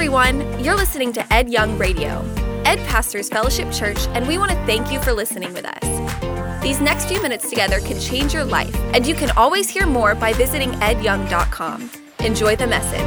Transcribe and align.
everyone. 0.00 0.64
You're 0.64 0.76
listening 0.76 1.12
to 1.12 1.30
Ed 1.30 1.50
Young 1.50 1.76
Radio. 1.76 2.24
Ed 2.64 2.78
pastors 2.88 3.28
Fellowship 3.28 3.70
Church, 3.70 3.98
and 4.14 4.26
we 4.26 4.38
want 4.38 4.50
to 4.50 4.56
thank 4.64 4.90
you 4.90 4.98
for 4.98 5.12
listening 5.12 5.52
with 5.52 5.66
us. 5.66 6.62
These 6.62 6.80
next 6.80 7.04
few 7.04 7.20
minutes 7.20 7.50
together 7.50 7.80
can 7.80 8.00
change 8.00 8.32
your 8.32 8.44
life, 8.44 8.74
and 8.94 9.06
you 9.06 9.14
can 9.14 9.30
always 9.32 9.68
hear 9.68 9.86
more 9.86 10.14
by 10.14 10.32
visiting 10.32 10.70
edyoung.com. 10.80 11.90
Enjoy 12.20 12.56
the 12.56 12.66
message. 12.66 12.98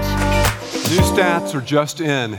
New 0.91 1.01
stats 1.01 1.55
are 1.55 1.61
just 1.61 1.99
in 1.99 2.37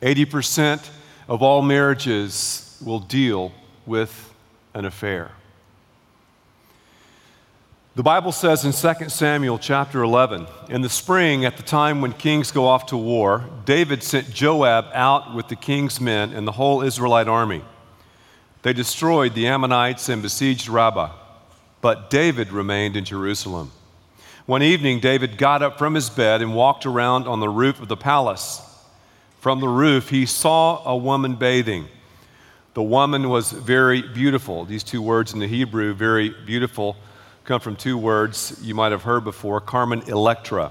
80% 0.00 0.88
of 1.28 1.42
all 1.42 1.60
marriages 1.60 2.82
will 2.82 3.00
deal 3.00 3.52
with 3.84 4.32
an 4.72 4.86
affair. 4.86 5.30
The 8.00 8.04
Bible 8.04 8.32
says 8.32 8.64
in 8.64 8.72
2 8.72 9.10
Samuel 9.10 9.58
chapter 9.58 10.02
11, 10.02 10.46
in 10.70 10.80
the 10.80 10.88
spring, 10.88 11.44
at 11.44 11.58
the 11.58 11.62
time 11.62 12.00
when 12.00 12.14
kings 12.14 12.50
go 12.50 12.66
off 12.66 12.86
to 12.86 12.96
war, 12.96 13.44
David 13.66 14.02
sent 14.02 14.32
Joab 14.32 14.86
out 14.94 15.34
with 15.34 15.48
the 15.48 15.54
king's 15.54 16.00
men 16.00 16.32
and 16.32 16.48
the 16.48 16.52
whole 16.52 16.80
Israelite 16.80 17.28
army. 17.28 17.62
They 18.62 18.72
destroyed 18.72 19.34
the 19.34 19.48
Ammonites 19.48 20.08
and 20.08 20.22
besieged 20.22 20.66
Rabbah, 20.66 21.12
but 21.82 22.08
David 22.08 22.52
remained 22.52 22.96
in 22.96 23.04
Jerusalem. 23.04 23.70
One 24.46 24.62
evening, 24.62 25.00
David 25.00 25.36
got 25.36 25.62
up 25.62 25.76
from 25.76 25.94
his 25.94 26.08
bed 26.08 26.40
and 26.40 26.54
walked 26.54 26.86
around 26.86 27.28
on 27.28 27.40
the 27.40 27.50
roof 27.50 27.82
of 27.82 27.88
the 27.88 27.98
palace. 27.98 28.62
From 29.40 29.60
the 29.60 29.68
roof, 29.68 30.08
he 30.08 30.24
saw 30.24 30.82
a 30.86 30.96
woman 30.96 31.34
bathing. 31.34 31.86
The 32.72 32.82
woman 32.82 33.28
was 33.28 33.52
very 33.52 34.00
beautiful. 34.00 34.64
These 34.64 34.84
two 34.84 35.02
words 35.02 35.34
in 35.34 35.38
the 35.38 35.46
Hebrew, 35.46 35.92
very 35.92 36.30
beautiful 36.30 36.96
come 37.50 37.58
from 37.58 37.74
two 37.74 37.98
words 37.98 38.56
you 38.62 38.76
might 38.76 38.92
have 38.92 39.02
heard 39.02 39.24
before 39.24 39.60
Carmen 39.60 40.00
Electra. 40.02 40.70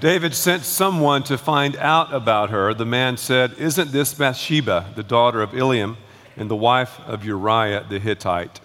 David 0.00 0.34
sent 0.34 0.62
someone 0.62 1.24
to 1.24 1.36
find 1.36 1.76
out 1.76 2.14
about 2.14 2.48
her. 2.48 2.72
The 2.72 2.86
man 2.86 3.18
said, 3.18 3.52
Isn't 3.58 3.92
this 3.92 4.14
Bathsheba, 4.14 4.94
the 4.96 5.02
daughter 5.02 5.42
of 5.42 5.50
Eliam 5.50 5.98
and 6.38 6.50
the 6.50 6.56
wife 6.56 6.98
of 7.00 7.22
Uriah 7.22 7.84
the 7.86 7.98
Hittite? 7.98 8.62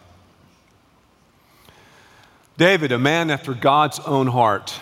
David, 2.55 2.93
a 2.93 2.97
man 2.97 3.29
after 3.29 3.53
God's 3.53 3.99
own 3.99 4.27
heart. 4.27 4.79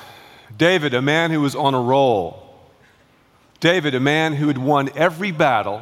David, 0.56 0.94
a 0.94 1.02
man 1.02 1.32
who 1.32 1.42
was 1.42 1.56
on 1.56 1.74
a 1.74 1.82
roll. 1.82 2.56
David, 3.60 3.96
a 3.96 4.00
man 4.00 4.34
who 4.34 4.46
had 4.46 4.60
won 4.60 4.92
every 4.96 5.32
battle 5.32 5.82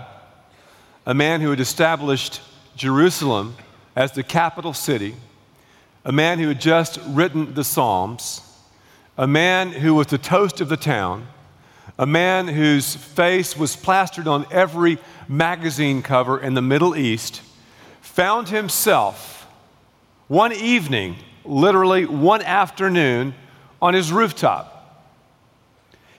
a 1.06 1.14
man 1.14 1.42
who 1.42 1.52
had 1.52 1.59
established 1.59 2.42
Jerusalem 2.75 3.56
as 3.95 4.14
the 4.14 4.23
capital 4.23 4.73
city, 4.73 5.16
a 6.03 6.12
man 6.12 6.39
who 6.39 6.47
had 6.47 6.59
just 6.59 7.00
written 7.08 7.53
the 7.53 7.64
Psalms, 7.64 8.42
a 9.17 9.28
man 9.28 9.72
who 9.72 9.94
was 9.94 10.08
the 10.08 10.17
toast 10.17 10.62
of 10.62 10.70
the 10.70 10.78
town, 10.78 11.28
a 11.97 12.06
man 12.06 12.47
whose 12.47 12.95
face 12.95 13.56
was 13.56 13.75
plastered 13.75 14.28
on 14.28 14.45
every 14.52 14.97
magazine 15.28 16.02
cover 16.02 16.39
in 16.39 16.56
the 16.56 16.62
Middle 16.62 16.95
East, 16.95 17.42
found 18.02 18.50
himself 18.50 19.47
one 20.28 20.52
evening, 20.53 21.16
literally 21.45 22.06
one 22.06 22.42
afternoon, 22.42 23.34
on 23.81 23.94
his 23.94 24.12
rooftop. 24.12 24.72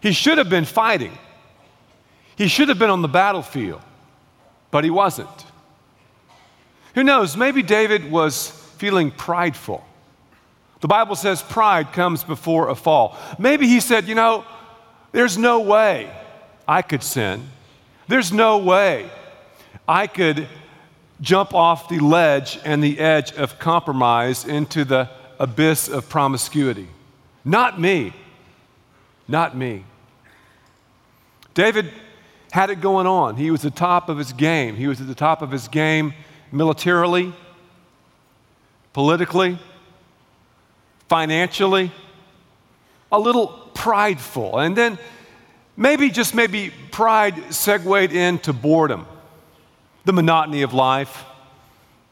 He 0.00 0.12
should 0.12 0.38
have 0.38 0.48
been 0.48 0.64
fighting. 0.64 1.18
He 2.36 2.46
should 2.48 2.68
have 2.68 2.78
been 2.78 2.90
on 2.90 3.02
the 3.02 3.08
battlefield 3.08 3.82
but 4.76 4.84
he 4.84 4.90
wasn't. 4.90 5.46
Who 6.96 7.02
knows? 7.02 7.34
Maybe 7.34 7.62
David 7.62 8.10
was 8.10 8.50
feeling 8.76 9.10
prideful. 9.10 9.82
The 10.82 10.86
Bible 10.86 11.16
says 11.16 11.40
pride 11.40 11.94
comes 11.94 12.22
before 12.22 12.68
a 12.68 12.74
fall. 12.74 13.16
Maybe 13.38 13.66
he 13.68 13.80
said, 13.80 14.06
You 14.06 14.14
know, 14.14 14.44
there's 15.12 15.38
no 15.38 15.60
way 15.60 16.14
I 16.68 16.82
could 16.82 17.02
sin. 17.02 17.48
There's 18.06 18.34
no 18.34 18.58
way 18.58 19.08
I 19.88 20.08
could 20.08 20.46
jump 21.22 21.54
off 21.54 21.88
the 21.88 22.00
ledge 22.00 22.58
and 22.62 22.84
the 22.84 22.98
edge 22.98 23.32
of 23.32 23.58
compromise 23.58 24.44
into 24.44 24.84
the 24.84 25.08
abyss 25.40 25.88
of 25.88 26.10
promiscuity. 26.10 26.88
Not 27.46 27.80
me. 27.80 28.12
Not 29.26 29.56
me. 29.56 29.84
David 31.54 31.90
had 32.56 32.70
it 32.70 32.80
going 32.80 33.06
on. 33.06 33.36
He 33.36 33.50
was 33.50 33.66
at 33.66 33.74
the 33.74 33.78
top 33.78 34.08
of 34.08 34.16
his 34.16 34.32
game. 34.32 34.76
He 34.76 34.86
was 34.86 34.98
at 34.98 35.06
the 35.06 35.14
top 35.14 35.42
of 35.42 35.50
his 35.50 35.68
game 35.68 36.14
militarily, 36.50 37.34
politically, 38.94 39.58
financially, 41.06 41.92
a 43.12 43.20
little 43.20 43.48
prideful. 43.74 44.58
And 44.58 44.74
then 44.74 44.98
maybe, 45.76 46.08
just 46.08 46.34
maybe, 46.34 46.72
pride 46.92 47.52
segued 47.52 48.14
into 48.14 48.54
boredom, 48.54 49.06
the 50.06 50.14
monotony 50.14 50.62
of 50.62 50.72
life. 50.72 51.26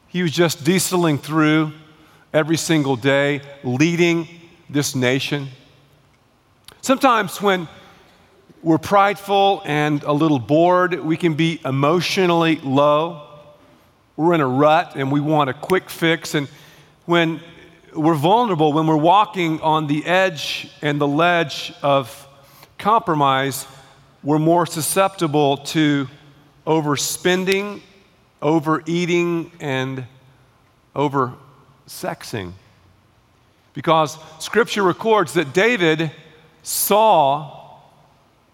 He 0.09 0.21
was 0.21 0.31
just 0.31 0.63
dieseling 0.63 1.17
through 1.17 1.71
every 2.31 2.57
single 2.57 2.97
day, 2.97 3.41
leading 3.63 4.27
this 4.69 4.93
nation. 4.93 5.47
Sometimes 6.81 7.41
when 7.41 7.67
we're 8.65 8.79
prideful 8.79 9.61
and 9.63 10.01
a 10.01 10.11
little 10.11 10.39
bored. 10.39 10.99
We 10.99 11.17
can 11.17 11.35
be 11.35 11.61
emotionally 11.63 12.55
low. 12.55 13.27
We're 14.17 14.33
in 14.33 14.41
a 14.41 14.47
rut 14.47 14.93
and 14.95 15.11
we 15.11 15.21
want 15.21 15.51
a 15.51 15.53
quick 15.53 15.87
fix. 15.87 16.33
And 16.33 16.47
when 17.05 17.41
we're 17.93 18.15
vulnerable, 18.15 18.73
when 18.73 18.87
we're 18.87 18.97
walking 18.97 19.61
on 19.61 19.85
the 19.85 20.03
edge 20.03 20.67
and 20.81 20.99
the 20.99 21.07
ledge 21.07 21.75
of 21.83 22.27
compromise, 22.79 23.67
we're 24.23 24.39
more 24.39 24.65
susceptible 24.65 25.57
to 25.57 26.07
overspending, 26.65 27.81
overeating, 28.41 29.51
and 29.59 30.07
oversexing. 30.95 32.53
Because 33.75 34.17
scripture 34.39 34.81
records 34.81 35.33
that 35.33 35.53
David 35.53 36.09
saw 36.63 37.64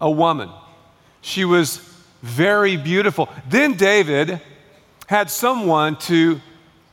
a 0.02 0.10
woman. 0.10 0.50
She 1.22 1.46
was 1.46 1.76
very 2.22 2.76
beautiful. 2.76 3.30
Then 3.48 3.74
David 3.74 4.40
had 5.06 5.30
someone 5.30 5.96
to 5.96 6.40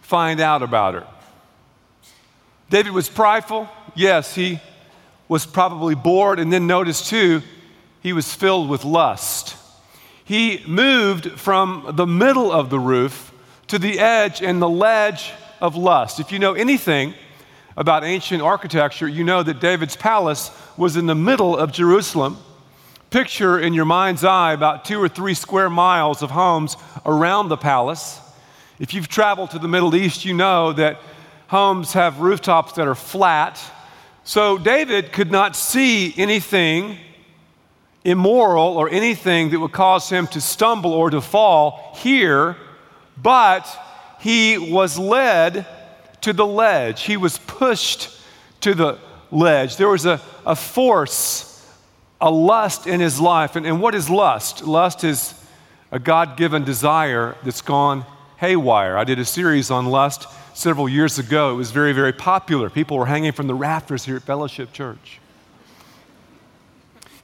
find 0.01 0.39
out 0.39 0.61
about 0.61 0.93
her. 0.93 1.07
David 2.69 2.91
was 2.91 3.09
prideful. 3.09 3.67
Yes, 3.95 4.35
he 4.35 4.59
was 5.27 5.45
probably 5.45 5.95
bored. 5.95 6.39
And 6.39 6.53
then 6.53 6.67
notice 6.67 7.09
too, 7.09 7.41
he 8.01 8.13
was 8.13 8.33
filled 8.33 8.69
with 8.69 8.85
lust. 8.85 9.57
He 10.23 10.63
moved 10.67 11.31
from 11.39 11.93
the 11.95 12.05
middle 12.05 12.51
of 12.51 12.69
the 12.69 12.79
roof 12.79 13.33
to 13.67 13.79
the 13.79 13.99
edge 13.99 14.41
and 14.43 14.61
the 14.61 14.69
ledge 14.69 15.31
of 15.59 15.75
lust. 15.75 16.19
If 16.19 16.31
you 16.31 16.37
know 16.37 16.53
anything 16.53 17.15
about 17.75 18.03
ancient 18.03 18.43
architecture, 18.43 19.07
you 19.07 19.23
know 19.23 19.41
that 19.41 19.59
David's 19.59 19.95
palace 19.95 20.51
was 20.77 20.95
in 20.95 21.07
the 21.07 21.15
middle 21.15 21.57
of 21.57 21.71
Jerusalem 21.71 22.37
picture 23.09 23.59
in 23.59 23.73
your 23.73 23.85
mind's 23.85 24.23
eye 24.23 24.53
about 24.53 24.85
two 24.85 25.01
or 25.01 25.09
three 25.09 25.33
square 25.33 25.69
miles 25.69 26.21
of 26.21 26.31
homes 26.31 26.77
around 27.05 27.49
the 27.49 27.57
palace. 27.57 28.19
If 28.79 28.93
you've 28.93 29.07
traveled 29.07 29.51
to 29.51 29.59
the 29.59 29.67
Middle 29.67 29.95
East, 29.95 30.25
you 30.25 30.33
know 30.33 30.73
that 30.73 30.99
homes 31.47 31.93
have 31.93 32.19
rooftops 32.19 32.73
that 32.73 32.87
are 32.87 32.95
flat. 32.95 33.59
So 34.23 34.57
David 34.57 35.11
could 35.11 35.31
not 35.31 35.55
see 35.55 36.13
anything 36.17 36.97
immoral 38.03 38.77
or 38.77 38.89
anything 38.89 39.49
that 39.49 39.59
would 39.59 39.71
cause 39.71 40.09
him 40.09 40.27
to 40.27 40.39
stumble 40.39 40.93
or 40.93 41.09
to 41.09 41.19
fall 41.19 41.95
here, 41.97 42.55
but 43.21 43.67
he 44.19 44.57
was 44.57 44.99
led 44.99 45.65
to 46.21 46.31
the 46.31 46.45
ledge. 46.45 47.03
He 47.03 47.17
was 47.17 47.37
pushed 47.39 48.09
to 48.61 48.73
the 48.75 48.99
ledge. 49.31 49.77
There 49.77 49.89
was 49.89 50.05
a, 50.05 50.21
a 50.45 50.55
force 50.55 51.48
a 52.21 52.29
lust 52.29 52.87
in 52.87 52.99
his 52.99 53.19
life. 53.19 53.55
And, 53.55 53.65
and 53.65 53.81
what 53.81 53.95
is 53.95 54.09
lust? 54.09 54.63
Lust 54.63 55.03
is 55.03 55.33
a 55.91 55.99
God 55.99 56.37
given 56.37 56.63
desire 56.63 57.35
that's 57.43 57.61
gone 57.61 58.05
haywire. 58.37 58.97
I 58.97 59.03
did 59.03 59.19
a 59.19 59.25
series 59.25 59.71
on 59.71 59.85
lust 59.85 60.27
several 60.53 60.89
years 60.89 61.19
ago. 61.19 61.51
It 61.51 61.55
was 61.55 61.71
very, 61.71 61.93
very 61.93 62.13
popular. 62.13 62.69
People 62.69 62.97
were 62.97 63.05
hanging 63.05 63.31
from 63.31 63.47
the 63.47 63.55
rafters 63.55 64.05
here 64.05 64.17
at 64.17 64.23
Fellowship 64.23 64.73
Church. 64.73 65.19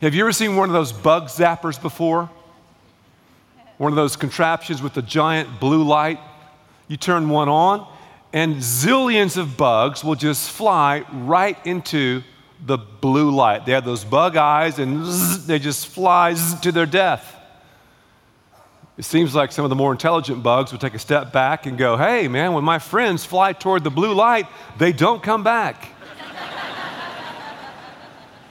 Have 0.01 0.13
you 0.13 0.21
ever 0.21 0.31
seen 0.31 0.55
one 0.55 0.69
of 0.69 0.73
those 0.73 0.91
bug 0.91 1.27
zappers 1.27 1.81
before? 1.81 2.29
One 3.77 3.91
of 3.91 3.95
those 3.95 4.15
contraptions 4.15 4.81
with 4.81 4.93
the 4.93 5.01
giant 5.01 5.59
blue 5.59 5.83
light? 5.83 6.19
You 6.87 6.97
turn 6.97 7.29
one 7.29 7.49
on, 7.49 7.87
and 8.31 8.57
zillions 8.57 9.37
of 9.37 9.57
bugs 9.57 10.03
will 10.03 10.15
just 10.15 10.51
fly 10.51 11.03
right 11.11 11.57
into 11.65 12.23
the 12.63 12.77
blue 12.77 13.31
light. 13.31 13.65
They 13.65 13.71
have 13.73 13.85
those 13.85 14.03
bug 14.03 14.37
eyes 14.37 14.79
and 14.79 15.05
zzz, 15.05 15.45
they 15.47 15.59
just 15.59 15.87
fly 15.87 16.33
zzz, 16.33 16.59
to 16.61 16.71
their 16.71 16.85
death. 16.85 17.35
It 18.97 19.03
seems 19.03 19.35
like 19.35 19.51
some 19.51 19.65
of 19.65 19.69
the 19.69 19.75
more 19.75 19.91
intelligent 19.91 20.41
bugs 20.41 20.71
would 20.71 20.79
take 20.79 20.93
a 20.93 20.99
step 20.99 21.33
back 21.33 21.65
and 21.65 21.77
go, 21.77 21.97
hey, 21.97 22.27
man, 22.29 22.53
when 22.53 22.63
my 22.63 22.79
friends 22.79 23.25
fly 23.25 23.51
toward 23.51 23.83
the 23.83 23.89
blue 23.89 24.13
light, 24.13 24.47
they 24.77 24.93
don't 24.93 25.21
come 25.21 25.43
back. 25.43 25.89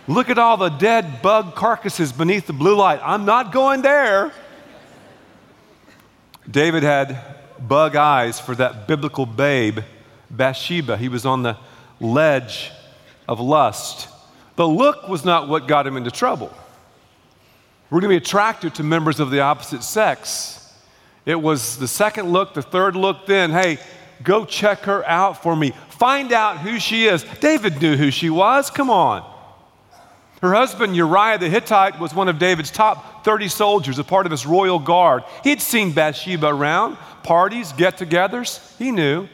Look 0.06 0.28
at 0.28 0.36
all 0.36 0.58
the 0.58 0.68
dead 0.68 1.22
bug 1.22 1.54
carcasses 1.54 2.12
beneath 2.12 2.46
the 2.46 2.52
blue 2.52 2.76
light. 2.76 3.00
I'm 3.02 3.24
not 3.24 3.52
going 3.52 3.80
there. 3.80 4.32
David 6.50 6.82
had 6.82 7.18
bug 7.58 7.96
eyes 7.96 8.38
for 8.38 8.54
that 8.56 8.86
biblical 8.86 9.24
babe, 9.24 9.78
Bathsheba. 10.30 10.98
He 10.98 11.08
was 11.08 11.24
on 11.24 11.42
the 11.42 11.56
ledge 12.00 12.70
of 13.28 13.40
lust. 13.40 14.08
The 14.56 14.66
look 14.66 15.08
was 15.08 15.24
not 15.24 15.48
what 15.48 15.66
got 15.66 15.86
him 15.86 15.96
into 15.96 16.10
trouble. 16.10 16.52
We're 17.90 18.00
going 18.00 18.14
to 18.14 18.20
be 18.20 18.24
attracted 18.24 18.74
to 18.76 18.82
members 18.82 19.20
of 19.20 19.30
the 19.30 19.40
opposite 19.40 19.82
sex. 19.82 20.60
It 21.26 21.40
was 21.40 21.78
the 21.78 21.88
second 21.88 22.30
look, 22.30 22.54
the 22.54 22.62
third 22.62 22.96
look, 22.96 23.26
then, 23.26 23.50
hey, 23.50 23.78
go 24.22 24.44
check 24.44 24.80
her 24.80 25.06
out 25.08 25.42
for 25.42 25.54
me. 25.54 25.72
Find 25.90 26.32
out 26.32 26.58
who 26.58 26.78
she 26.78 27.06
is. 27.06 27.24
David 27.40 27.80
knew 27.80 27.96
who 27.96 28.10
she 28.10 28.30
was. 28.30 28.70
Come 28.70 28.90
on. 28.90 29.30
Her 30.42 30.52
husband, 30.52 30.94
Uriah 30.94 31.38
the 31.38 31.48
Hittite, 31.48 31.98
was 31.98 32.14
one 32.14 32.28
of 32.28 32.38
David's 32.38 32.70
top 32.70 33.24
30 33.24 33.48
soldiers, 33.48 33.98
a 33.98 34.04
part 34.04 34.26
of 34.26 34.32
his 34.32 34.44
royal 34.44 34.78
guard. 34.78 35.22
He'd 35.42 35.62
seen 35.62 35.92
Bathsheba 35.92 36.48
around, 36.48 36.98
parties, 37.22 37.72
get 37.72 37.96
togethers. 37.96 38.76
He 38.76 38.90
knew. 38.90 39.26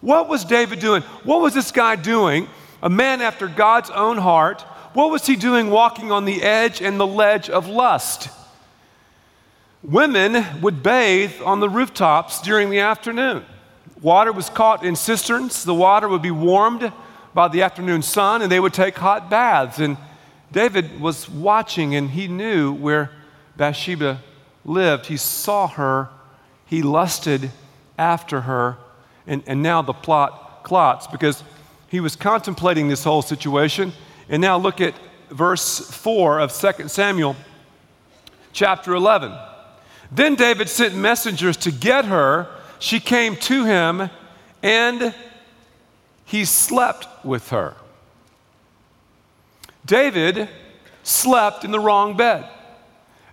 What 0.00 0.28
was 0.28 0.44
David 0.44 0.80
doing? 0.80 1.02
What 1.22 1.42
was 1.42 1.54
this 1.54 1.70
guy 1.70 1.94
doing? 1.94 2.48
A 2.82 2.88
man 2.88 3.20
after 3.20 3.48
God's 3.48 3.90
own 3.90 4.18
heart. 4.18 4.62
What 4.94 5.10
was 5.10 5.26
he 5.26 5.36
doing 5.36 5.70
walking 5.70 6.12
on 6.12 6.24
the 6.24 6.42
edge 6.42 6.80
and 6.80 6.98
the 6.98 7.06
ledge 7.06 7.50
of 7.50 7.66
lust? 7.66 8.30
Women 9.82 10.44
would 10.60 10.82
bathe 10.82 11.34
on 11.44 11.60
the 11.60 11.68
rooftops 11.68 12.40
during 12.42 12.70
the 12.70 12.80
afternoon. 12.80 13.44
Water 14.00 14.32
was 14.32 14.50
caught 14.50 14.84
in 14.84 14.96
cisterns. 14.96 15.64
The 15.64 15.74
water 15.74 16.08
would 16.08 16.22
be 16.22 16.30
warmed 16.30 16.92
by 17.34 17.48
the 17.48 17.62
afternoon 17.62 18.02
sun, 18.02 18.42
and 18.42 18.50
they 18.50 18.60
would 18.60 18.74
take 18.74 18.96
hot 18.96 19.30
baths. 19.30 19.78
And 19.78 19.96
David 20.50 21.00
was 21.00 21.28
watching 21.28 21.94
and 21.94 22.10
he 22.10 22.26
knew 22.28 22.72
where 22.72 23.10
Bathsheba 23.56 24.20
lived. 24.64 25.06
He 25.06 25.16
saw 25.16 25.68
her, 25.68 26.08
he 26.64 26.82
lusted 26.82 27.50
after 27.98 28.42
her, 28.42 28.78
and, 29.26 29.42
and 29.46 29.62
now 29.62 29.82
the 29.82 29.92
plot 29.92 30.64
clots 30.64 31.06
because 31.06 31.42
he 31.88 32.00
was 32.00 32.16
contemplating 32.16 32.88
this 32.88 33.04
whole 33.04 33.22
situation. 33.22 33.92
And 34.28 34.40
now 34.40 34.58
look 34.58 34.80
at 34.80 34.94
verse 35.30 35.90
4 35.90 36.40
of 36.40 36.52
2 36.52 36.88
Samuel 36.88 37.36
chapter 38.52 38.94
11. 38.94 39.36
Then 40.10 40.34
David 40.34 40.68
sent 40.68 40.94
messengers 40.94 41.56
to 41.58 41.70
get 41.70 42.04
her. 42.04 42.48
She 42.78 43.00
came 43.00 43.36
to 43.36 43.64
him, 43.64 44.10
and 44.62 45.14
he 46.24 46.44
slept 46.44 47.06
with 47.24 47.50
her. 47.50 47.74
David 49.84 50.48
slept 51.02 51.64
in 51.64 51.70
the 51.70 51.80
wrong 51.80 52.16
bed. 52.16 52.48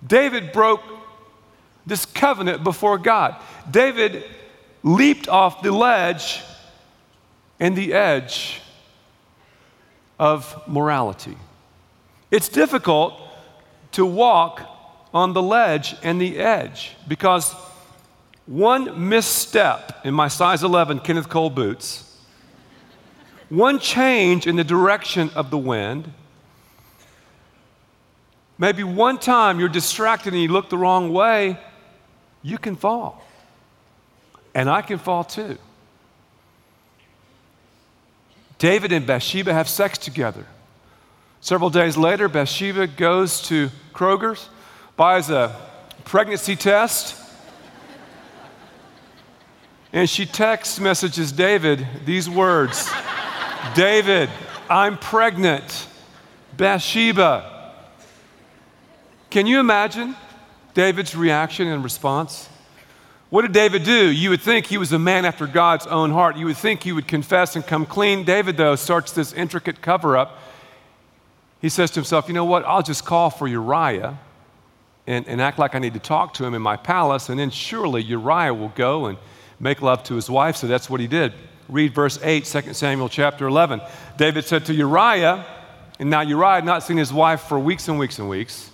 David 0.05 0.51
broke 0.53 0.81
this 1.85 2.05
covenant 2.05 2.63
before 2.63 2.97
God. 2.97 3.35
David 3.69 4.23
leaped 4.83 5.27
off 5.27 5.61
the 5.61 5.71
ledge 5.71 6.41
and 7.59 7.75
the 7.75 7.93
edge 7.93 8.61
of 10.19 10.61
morality. 10.67 11.37
It's 12.31 12.49
difficult 12.49 13.13
to 13.93 14.05
walk 14.05 14.61
on 15.13 15.33
the 15.33 15.41
ledge 15.41 15.95
and 16.03 16.19
the 16.19 16.37
edge 16.37 16.95
because 17.07 17.53
one 18.45 19.09
misstep 19.09 20.05
in 20.05 20.13
my 20.13 20.27
size 20.27 20.63
11 20.63 20.99
Kenneth 20.99 21.29
Cole 21.29 21.49
boots, 21.49 22.17
one 23.49 23.79
change 23.79 24.47
in 24.47 24.55
the 24.55 24.63
direction 24.63 25.29
of 25.35 25.49
the 25.49 25.57
wind, 25.57 26.11
Maybe 28.57 28.83
one 28.83 29.17
time 29.17 29.59
you're 29.59 29.69
distracted 29.69 30.33
and 30.33 30.41
you 30.41 30.47
look 30.47 30.69
the 30.69 30.77
wrong 30.77 31.11
way, 31.11 31.59
you 32.41 32.57
can 32.57 32.75
fall. 32.75 33.23
And 34.53 34.69
I 34.69 34.81
can 34.81 34.97
fall 34.97 35.23
too. 35.23 35.57
David 38.57 38.91
and 38.91 39.05
Bathsheba 39.05 39.53
have 39.53 39.67
sex 39.67 39.97
together. 39.97 40.45
Several 41.41 41.69
days 41.69 41.97
later, 41.97 42.27
Bathsheba 42.27 42.87
goes 42.87 43.41
to 43.43 43.69
Kroger's, 43.93 44.49
buys 44.95 45.29
a 45.29 45.55
pregnancy 46.03 46.55
test, 46.55 47.21
and 49.93 50.09
she 50.09 50.25
text 50.25 50.81
messages 50.81 51.31
David 51.31 51.87
these 52.05 52.29
words 52.29 52.89
David, 53.73 54.29
I'm 54.69 54.97
pregnant. 54.97 55.87
Bathsheba, 56.55 57.73
can 59.29 59.45
you 59.47 59.59
imagine 59.59 60.15
David's 60.73 61.15
reaction 61.15 61.67
and 61.67 61.83
response? 61.83 62.47
What 63.29 63.41
did 63.41 63.53
David 63.53 63.83
do? 63.83 64.11
You 64.11 64.29
would 64.29 64.41
think 64.41 64.67
he 64.67 64.77
was 64.77 64.91
a 64.93 64.99
man 64.99 65.25
after 65.25 65.47
God's 65.47 65.87
own 65.87 66.11
heart. 66.11 66.37
You 66.37 66.45
would 66.45 66.57
think 66.57 66.83
he 66.83 66.91
would 66.91 67.07
confess 67.07 67.55
and 67.55 67.65
come 67.65 67.85
clean. 67.85 68.23
David, 68.23 68.55
though, 68.55 68.75
starts 68.75 69.11
this 69.11 69.33
intricate 69.33 69.81
cover 69.81 70.15
up. 70.15 70.37
He 71.59 71.69
says 71.69 71.89
to 71.91 71.95
himself, 71.95 72.27
You 72.27 72.35
know 72.35 72.45
what? 72.45 72.63
I'll 72.65 72.83
just 72.83 73.05
call 73.05 73.31
for 73.31 73.47
Uriah 73.47 74.19
and, 75.07 75.27
and 75.27 75.41
act 75.41 75.57
like 75.57 75.75
I 75.75 75.79
need 75.79 75.93
to 75.93 75.99
talk 75.99 76.35
to 76.35 76.45
him 76.45 76.53
in 76.53 76.61
my 76.61 76.77
palace, 76.77 77.29
and 77.29 77.39
then 77.39 77.49
surely 77.49 78.03
Uriah 78.03 78.53
will 78.53 78.73
go 78.75 79.07
and 79.07 79.17
make 79.59 79.81
love 79.81 80.03
to 80.03 80.15
his 80.15 80.29
wife. 80.29 80.57
So 80.57 80.67
that's 80.67 80.89
what 80.89 80.99
he 80.99 81.07
did. 81.07 81.33
Read 81.67 81.95
verse 81.95 82.19
8, 82.21 82.45
2 82.45 82.73
Samuel 82.73 83.09
chapter 83.09 83.47
11. 83.47 83.81
David 84.17 84.45
said 84.45 84.65
to 84.65 84.73
Uriah, 84.73 85.45
and 85.99 86.09
now 86.09 86.21
Uriah 86.21 86.55
had 86.55 86.65
not 86.65 86.83
seen 86.83 86.97
his 86.97 87.11
wife 87.11 87.41
for 87.41 87.59
weeks 87.59 87.87
and 87.87 87.97
weeks 87.97 88.19
and 88.19 88.29
weeks. 88.29 88.69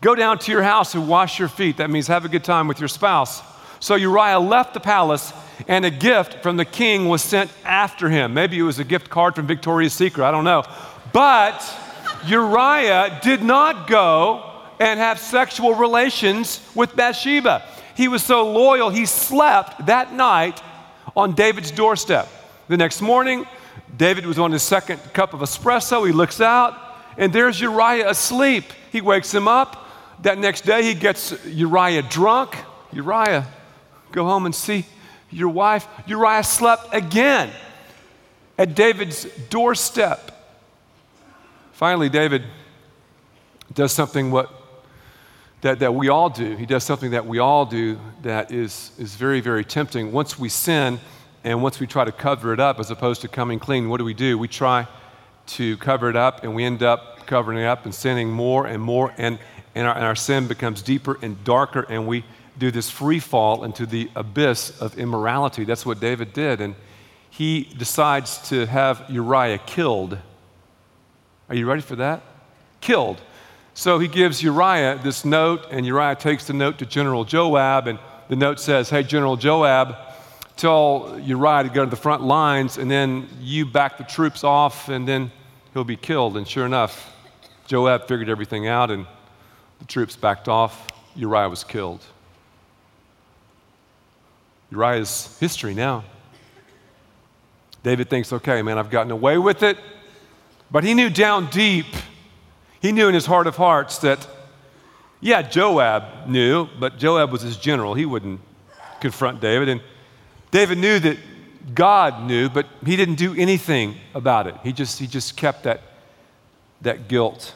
Go 0.00 0.14
down 0.14 0.38
to 0.40 0.52
your 0.52 0.62
house 0.62 0.94
and 0.94 1.08
wash 1.08 1.38
your 1.38 1.48
feet. 1.48 1.78
That 1.78 1.90
means 1.90 2.06
have 2.06 2.24
a 2.24 2.28
good 2.28 2.44
time 2.44 2.68
with 2.68 2.78
your 2.78 2.88
spouse. 2.88 3.42
So 3.80 3.94
Uriah 3.94 4.38
left 4.38 4.74
the 4.74 4.80
palace, 4.80 5.32
and 5.68 5.84
a 5.84 5.90
gift 5.90 6.42
from 6.42 6.56
the 6.56 6.64
king 6.64 7.08
was 7.08 7.22
sent 7.22 7.50
after 7.64 8.08
him. 8.08 8.34
Maybe 8.34 8.58
it 8.58 8.62
was 8.62 8.78
a 8.78 8.84
gift 8.84 9.10
card 9.10 9.34
from 9.34 9.46
Victoria's 9.46 9.92
Secret, 9.92 10.24
I 10.24 10.30
don't 10.30 10.44
know. 10.44 10.64
But 11.12 11.62
Uriah 12.26 13.20
did 13.22 13.42
not 13.42 13.86
go 13.86 14.52
and 14.78 14.98
have 15.00 15.18
sexual 15.18 15.74
relations 15.74 16.60
with 16.74 16.94
Bathsheba. 16.94 17.62
He 17.94 18.08
was 18.08 18.22
so 18.22 18.50
loyal, 18.50 18.90
he 18.90 19.06
slept 19.06 19.86
that 19.86 20.12
night 20.12 20.62
on 21.16 21.34
David's 21.34 21.70
doorstep. 21.70 22.28
The 22.68 22.76
next 22.76 23.00
morning, 23.00 23.46
David 23.96 24.26
was 24.26 24.38
on 24.38 24.52
his 24.52 24.62
second 24.62 24.98
cup 25.14 25.32
of 25.32 25.40
espresso. 25.40 26.06
He 26.06 26.12
looks 26.12 26.40
out, 26.40 26.76
and 27.16 27.32
there's 27.32 27.60
Uriah 27.60 28.10
asleep. 28.10 28.64
He 28.92 29.00
wakes 29.00 29.32
him 29.32 29.48
up. 29.48 29.86
That 30.22 30.38
next 30.38 30.62
day, 30.62 30.82
he 30.82 30.94
gets 30.94 31.32
Uriah 31.46 32.02
drunk. 32.02 32.56
Uriah, 32.92 33.46
go 34.12 34.24
home 34.24 34.46
and 34.46 34.54
see 34.54 34.86
your 35.30 35.48
wife. 35.48 35.86
Uriah 36.06 36.42
slept 36.42 36.94
again 36.94 37.50
at 38.58 38.74
David's 38.74 39.24
doorstep. 39.50 40.32
Finally, 41.72 42.08
David 42.08 42.44
does 43.74 43.92
something 43.92 44.30
what, 44.30 44.50
that, 45.60 45.80
that 45.80 45.94
we 45.94 46.08
all 46.08 46.30
do. 46.30 46.56
He 46.56 46.64
does 46.64 46.84
something 46.84 47.10
that 47.10 47.26
we 47.26 47.38
all 47.38 47.66
do 47.66 47.98
that 48.22 48.50
is, 48.50 48.92
is 48.98 49.14
very, 49.14 49.40
very 49.40 49.64
tempting. 49.64 50.12
Once 50.12 50.38
we 50.38 50.48
sin 50.48 50.98
and 51.44 51.62
once 51.62 51.78
we 51.78 51.86
try 51.86 52.04
to 52.04 52.12
cover 52.12 52.52
it 52.52 52.60
up 52.60 52.80
as 52.80 52.90
opposed 52.90 53.20
to 53.22 53.28
coming 53.28 53.58
clean, 53.58 53.88
what 53.88 53.98
do 53.98 54.04
we 54.04 54.14
do? 54.14 54.38
We 54.38 54.48
try 54.48 54.86
to 55.48 55.76
cover 55.76 56.08
it 56.08 56.16
up 56.16 56.42
and 56.42 56.54
we 56.54 56.64
end 56.64 56.82
up 56.82 57.26
covering 57.26 57.58
it 57.58 57.66
up 57.66 57.84
and 57.84 57.94
sinning 57.94 58.30
more 58.30 58.66
and 58.66 58.80
more. 58.80 59.12
And 59.18 59.38
and 59.76 59.86
our, 59.86 59.94
and 59.94 60.04
our 60.04 60.16
sin 60.16 60.48
becomes 60.48 60.80
deeper 60.80 61.18
and 61.20 61.44
darker, 61.44 61.86
and 61.90 62.06
we 62.06 62.24
do 62.58 62.70
this 62.70 62.90
free 62.90 63.20
fall 63.20 63.64
into 63.64 63.86
the 63.86 64.10
abyss 64.16 64.80
of 64.80 64.98
immorality. 64.98 65.64
That's 65.64 65.84
what 65.84 66.00
David 66.00 66.32
did. 66.32 66.60
And 66.60 66.74
he 67.30 67.64
decides 67.64 68.48
to 68.48 68.66
have 68.66 69.04
Uriah 69.08 69.58
killed. 69.58 70.18
Are 71.48 71.54
you 71.54 71.66
ready 71.66 71.82
for 71.82 71.96
that? 71.96 72.22
Killed. 72.80 73.20
So 73.74 73.98
he 73.98 74.08
gives 74.08 74.42
Uriah 74.42 74.98
this 75.02 75.24
note, 75.24 75.66
and 75.70 75.84
Uriah 75.84 76.14
takes 76.14 76.46
the 76.46 76.54
note 76.54 76.78
to 76.78 76.86
General 76.86 77.24
Joab, 77.24 77.88
and 77.88 77.98
the 78.28 78.36
note 78.36 78.58
says, 78.58 78.88
Hey, 78.88 79.02
General 79.02 79.36
Joab, 79.36 79.96
tell 80.56 81.20
Uriah 81.22 81.64
to 81.64 81.68
go 81.68 81.84
to 81.84 81.90
the 81.90 81.96
front 81.96 82.22
lines, 82.22 82.78
and 82.78 82.90
then 82.90 83.28
you 83.38 83.66
back 83.66 83.98
the 83.98 84.04
troops 84.04 84.44
off, 84.44 84.88
and 84.88 85.06
then 85.06 85.30
he'll 85.74 85.84
be 85.84 85.96
killed. 85.96 86.38
And 86.38 86.48
sure 86.48 86.64
enough, 86.64 87.12
Joab 87.66 88.08
figured 88.08 88.30
everything 88.30 88.66
out, 88.66 88.90
and 88.90 89.06
the 89.78 89.84
troops 89.84 90.16
backed 90.16 90.48
off. 90.48 90.86
Uriah 91.14 91.50
was 91.50 91.62
killed. 91.62 92.00
Uriah's 94.70 95.36
history 95.38 95.74
now. 95.74 96.04
David 97.82 98.10
thinks, 98.10 98.32
okay, 98.32 98.62
man, 98.62 98.78
I've 98.78 98.90
gotten 98.90 99.12
away 99.12 99.38
with 99.38 99.62
it. 99.62 99.78
But 100.70 100.82
he 100.82 100.94
knew 100.94 101.08
down 101.08 101.46
deep, 101.50 101.86
he 102.80 102.90
knew 102.90 103.08
in 103.08 103.14
his 103.14 103.26
heart 103.26 103.46
of 103.46 103.56
hearts 103.56 103.98
that, 103.98 104.26
yeah, 105.20 105.42
Joab 105.42 106.28
knew, 106.28 106.68
but 106.78 106.98
Joab 106.98 107.30
was 107.30 107.42
his 107.42 107.56
general. 107.56 107.94
He 107.94 108.04
wouldn't 108.04 108.40
confront 109.00 109.40
David. 109.40 109.68
And 109.68 109.80
David 110.50 110.78
knew 110.78 110.98
that 110.98 111.18
God 111.74 112.24
knew, 112.24 112.48
but 112.48 112.66
he 112.84 112.96
didn't 112.96 113.14
do 113.14 113.34
anything 113.34 113.96
about 114.14 114.46
it. 114.46 114.56
He 114.62 114.72
just, 114.72 114.98
he 114.98 115.06
just 115.06 115.36
kept 115.36 115.62
that 115.62 115.80
that 116.82 117.08
guilt 117.08 117.54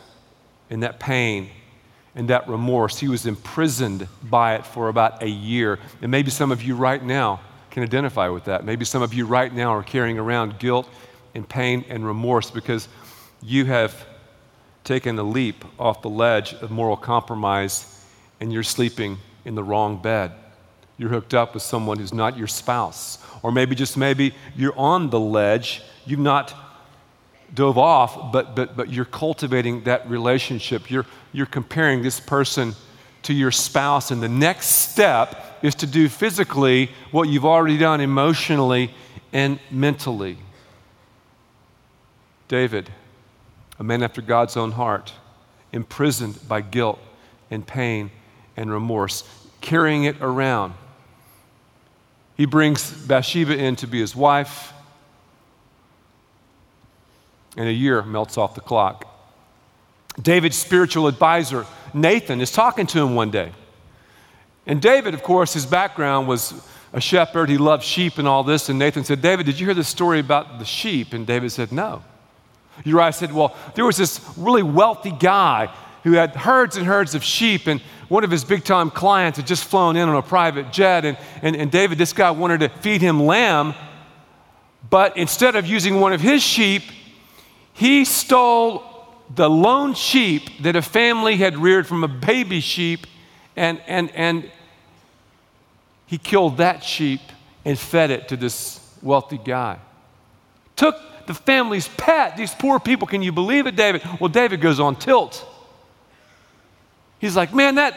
and 0.68 0.82
that 0.82 1.00
pain 1.00 1.50
and 2.14 2.28
that 2.28 2.48
remorse. 2.48 2.98
He 2.98 3.08
was 3.08 3.26
imprisoned 3.26 4.08
by 4.22 4.56
it 4.56 4.66
for 4.66 4.88
about 4.88 5.22
a 5.22 5.28
year. 5.28 5.78
And 6.02 6.10
maybe 6.10 6.30
some 6.30 6.50
of 6.50 6.62
you 6.62 6.74
right 6.74 7.02
now 7.02 7.40
can 7.70 7.82
identify 7.82 8.28
with 8.28 8.44
that. 8.44 8.64
Maybe 8.64 8.84
some 8.84 9.02
of 9.02 9.14
you 9.14 9.26
right 9.26 9.52
now 9.52 9.74
are 9.74 9.82
carrying 9.82 10.18
around 10.18 10.58
guilt 10.58 10.88
and 11.34 11.48
pain 11.48 11.84
and 11.88 12.04
remorse 12.04 12.50
because 12.50 12.88
you 13.42 13.64
have 13.66 14.06
taken 14.82 15.18
a 15.18 15.22
leap 15.22 15.64
off 15.78 16.02
the 16.02 16.10
ledge 16.10 16.54
of 16.54 16.70
moral 16.70 16.96
compromise 16.96 18.04
and 18.40 18.52
you're 18.52 18.62
sleeping 18.62 19.18
in 19.44 19.54
the 19.54 19.62
wrong 19.62 20.00
bed. 20.00 20.32
You're 20.98 21.10
hooked 21.10 21.32
up 21.32 21.54
with 21.54 21.62
someone 21.62 21.98
who's 21.98 22.12
not 22.12 22.36
your 22.36 22.46
spouse. 22.46 23.18
Or 23.42 23.52
maybe 23.52 23.74
just 23.74 23.96
maybe 23.96 24.34
you're 24.54 24.76
on 24.78 25.10
the 25.10 25.20
ledge. 25.20 25.82
You've 26.04 26.20
not 26.20 26.54
dove 27.54 27.78
off, 27.78 28.32
but, 28.32 28.54
but, 28.54 28.76
but 28.76 28.92
you're 28.92 29.04
cultivating 29.04 29.84
that 29.84 30.08
relationship. 30.08 30.90
You're, 30.90 31.06
you're 31.32 31.46
comparing 31.46 32.02
this 32.02 32.20
person 32.20 32.74
to 33.22 33.34
your 33.34 33.50
spouse, 33.50 34.10
and 34.10 34.22
the 34.22 34.28
next 34.28 34.66
step 34.66 35.58
is 35.62 35.74
to 35.76 35.86
do 35.86 36.08
physically 36.08 36.90
what 37.10 37.28
you've 37.28 37.44
already 37.44 37.76
done 37.76 38.00
emotionally 38.00 38.94
and 39.32 39.58
mentally. 39.70 40.38
David, 42.48 42.90
a 43.78 43.84
man 43.84 44.02
after 44.02 44.22
God's 44.22 44.56
own 44.56 44.72
heart, 44.72 45.12
imprisoned 45.72 46.38
by 46.48 46.60
guilt 46.62 46.98
and 47.50 47.66
pain 47.66 48.10
and 48.56 48.72
remorse, 48.72 49.24
carrying 49.60 50.04
it 50.04 50.16
around. 50.20 50.74
He 52.36 52.46
brings 52.46 52.90
Bathsheba 52.90 53.56
in 53.56 53.76
to 53.76 53.86
be 53.86 54.00
his 54.00 54.16
wife 54.16 54.72
and 57.56 57.68
a 57.68 57.72
year 57.72 58.02
melts 58.02 58.38
off 58.38 58.54
the 58.54 58.60
clock. 58.60 59.06
David's 60.20 60.56
spiritual 60.56 61.06
advisor, 61.06 61.66
Nathan, 61.94 62.40
is 62.40 62.50
talking 62.50 62.86
to 62.88 63.00
him 63.00 63.14
one 63.14 63.30
day. 63.30 63.52
And 64.66 64.80
David, 64.80 65.14
of 65.14 65.22
course, 65.22 65.52
his 65.52 65.66
background 65.66 66.28
was 66.28 66.66
a 66.92 67.00
shepherd. 67.00 67.48
He 67.48 67.58
loved 67.58 67.84
sheep 67.84 68.18
and 68.18 68.28
all 68.28 68.44
this. 68.44 68.68
And 68.68 68.78
Nathan 68.78 69.04
said, 69.04 69.22
David, 69.22 69.46
did 69.46 69.58
you 69.58 69.66
hear 69.66 69.74
the 69.74 69.84
story 69.84 70.20
about 70.20 70.58
the 70.58 70.64
sheep? 70.64 71.12
And 71.12 71.26
David 71.26 71.50
said, 71.52 71.72
No. 71.72 72.02
Uriah 72.84 73.12
said, 73.12 73.32
Well, 73.32 73.56
there 73.74 73.84
was 73.84 73.96
this 73.96 74.20
really 74.36 74.62
wealthy 74.62 75.12
guy 75.12 75.74
who 76.04 76.12
had 76.12 76.34
herds 76.34 76.76
and 76.76 76.86
herds 76.86 77.14
of 77.14 77.22
sheep, 77.22 77.66
and 77.66 77.80
one 78.08 78.24
of 78.24 78.30
his 78.30 78.44
big 78.44 78.64
time 78.64 78.90
clients 78.90 79.38
had 79.38 79.46
just 79.46 79.64
flown 79.64 79.96
in 79.96 80.08
on 80.08 80.16
a 80.16 80.22
private 80.22 80.72
jet. 80.72 81.04
And, 81.04 81.18
and, 81.42 81.54
and 81.54 81.70
David, 81.70 81.98
this 81.98 82.12
guy 82.12 82.30
wanted 82.30 82.60
to 82.60 82.68
feed 82.68 83.02
him 83.02 83.20
lamb, 83.20 83.74
but 84.88 85.16
instead 85.16 85.56
of 85.56 85.66
using 85.66 86.00
one 86.00 86.12
of 86.12 86.20
his 86.20 86.42
sheep, 86.42 86.82
he 87.80 88.04
stole 88.04 88.82
the 89.34 89.48
lone 89.48 89.94
sheep 89.94 90.50
that 90.60 90.76
a 90.76 90.82
family 90.82 91.36
had 91.36 91.56
reared 91.56 91.86
from 91.86 92.04
a 92.04 92.08
baby 92.08 92.60
sheep, 92.60 93.06
and, 93.56 93.80
and, 93.86 94.10
and 94.10 94.50
he 96.04 96.18
killed 96.18 96.58
that 96.58 96.84
sheep 96.84 97.22
and 97.64 97.78
fed 97.78 98.10
it 98.10 98.28
to 98.28 98.36
this 98.36 98.86
wealthy 99.00 99.38
guy. 99.38 99.78
Took 100.76 100.94
the 101.26 101.32
family's 101.32 101.88
pet. 101.88 102.36
These 102.36 102.54
poor 102.54 102.78
people, 102.78 103.06
can 103.06 103.22
you 103.22 103.32
believe 103.32 103.66
it, 103.66 103.76
David? 103.76 104.02
Well, 104.20 104.28
David 104.28 104.60
goes 104.60 104.78
on 104.78 104.96
tilt. 104.96 105.42
He's 107.18 107.34
like, 107.34 107.54
man, 107.54 107.76
that, 107.76 107.96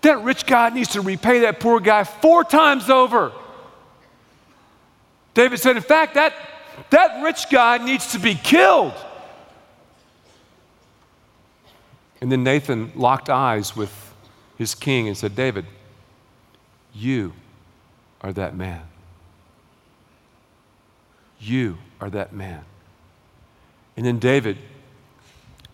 that 0.00 0.20
rich 0.24 0.46
guy 0.46 0.70
needs 0.70 0.88
to 0.94 1.00
repay 1.00 1.38
that 1.42 1.60
poor 1.60 1.78
guy 1.78 2.02
four 2.02 2.42
times 2.42 2.90
over. 2.90 3.30
David 5.32 5.60
said, 5.60 5.76
in 5.76 5.82
fact, 5.82 6.14
that 6.14 6.34
that 6.90 7.22
rich 7.22 7.50
guy 7.50 7.78
needs 7.78 8.12
to 8.12 8.18
be 8.18 8.34
killed. 8.34 8.94
And 12.20 12.32
then 12.32 12.42
Nathan 12.42 12.92
locked 12.94 13.28
eyes 13.28 13.76
with 13.76 13.92
his 14.56 14.74
king 14.74 15.06
and 15.06 15.16
said, 15.16 15.36
David, 15.36 15.66
you 16.94 17.32
are 18.22 18.32
that 18.32 18.56
man. 18.56 18.82
You 21.38 21.78
are 22.00 22.10
that 22.10 22.32
man. 22.32 22.64
And 23.96 24.04
then 24.04 24.18
David 24.18 24.58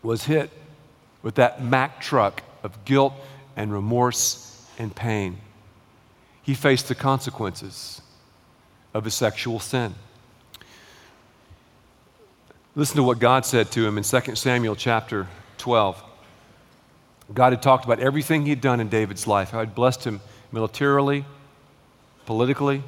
was 0.03 0.25
hit 0.25 0.51
with 1.23 1.37
that 1.37 1.63
Mack 1.63 2.01
truck 2.01 2.43
of 2.63 2.85
guilt 2.85 3.15
and 3.57 3.73
remorse 3.73 4.67
and 4.79 4.95
pain. 4.95 5.39
He 6.43 6.55
faced 6.55 6.89
the 6.89 6.95
consequences 6.95 8.03
of 8.95 9.05
his 9.05 9.15
sexual 9.15 9.61
sin. 9.61 9.95
Listen 12.75 12.97
to 12.97 13.03
what 13.03 13.19
God 13.19 13.45
said 13.45 13.71
to 13.73 13.87
him 13.87 13.99
in 13.99 14.05
2 14.05 14.35
Samuel 14.35 14.75
chapter 14.75 15.27
12. 15.59 16.03
God 17.35 17.53
had 17.53 17.61
talked 17.61 17.85
about 17.85 18.01
everything 18.01 18.47
he'd 18.47 18.63
done 18.63 18.81
in 18.81 18.89
David's 18.89 19.27
life, 19.27 19.51
how 19.51 19.61
he'd 19.61 19.75
blessed 19.75 20.05
him 20.05 20.23
militarily, 20.53 21.27
politically, 22.25 22.83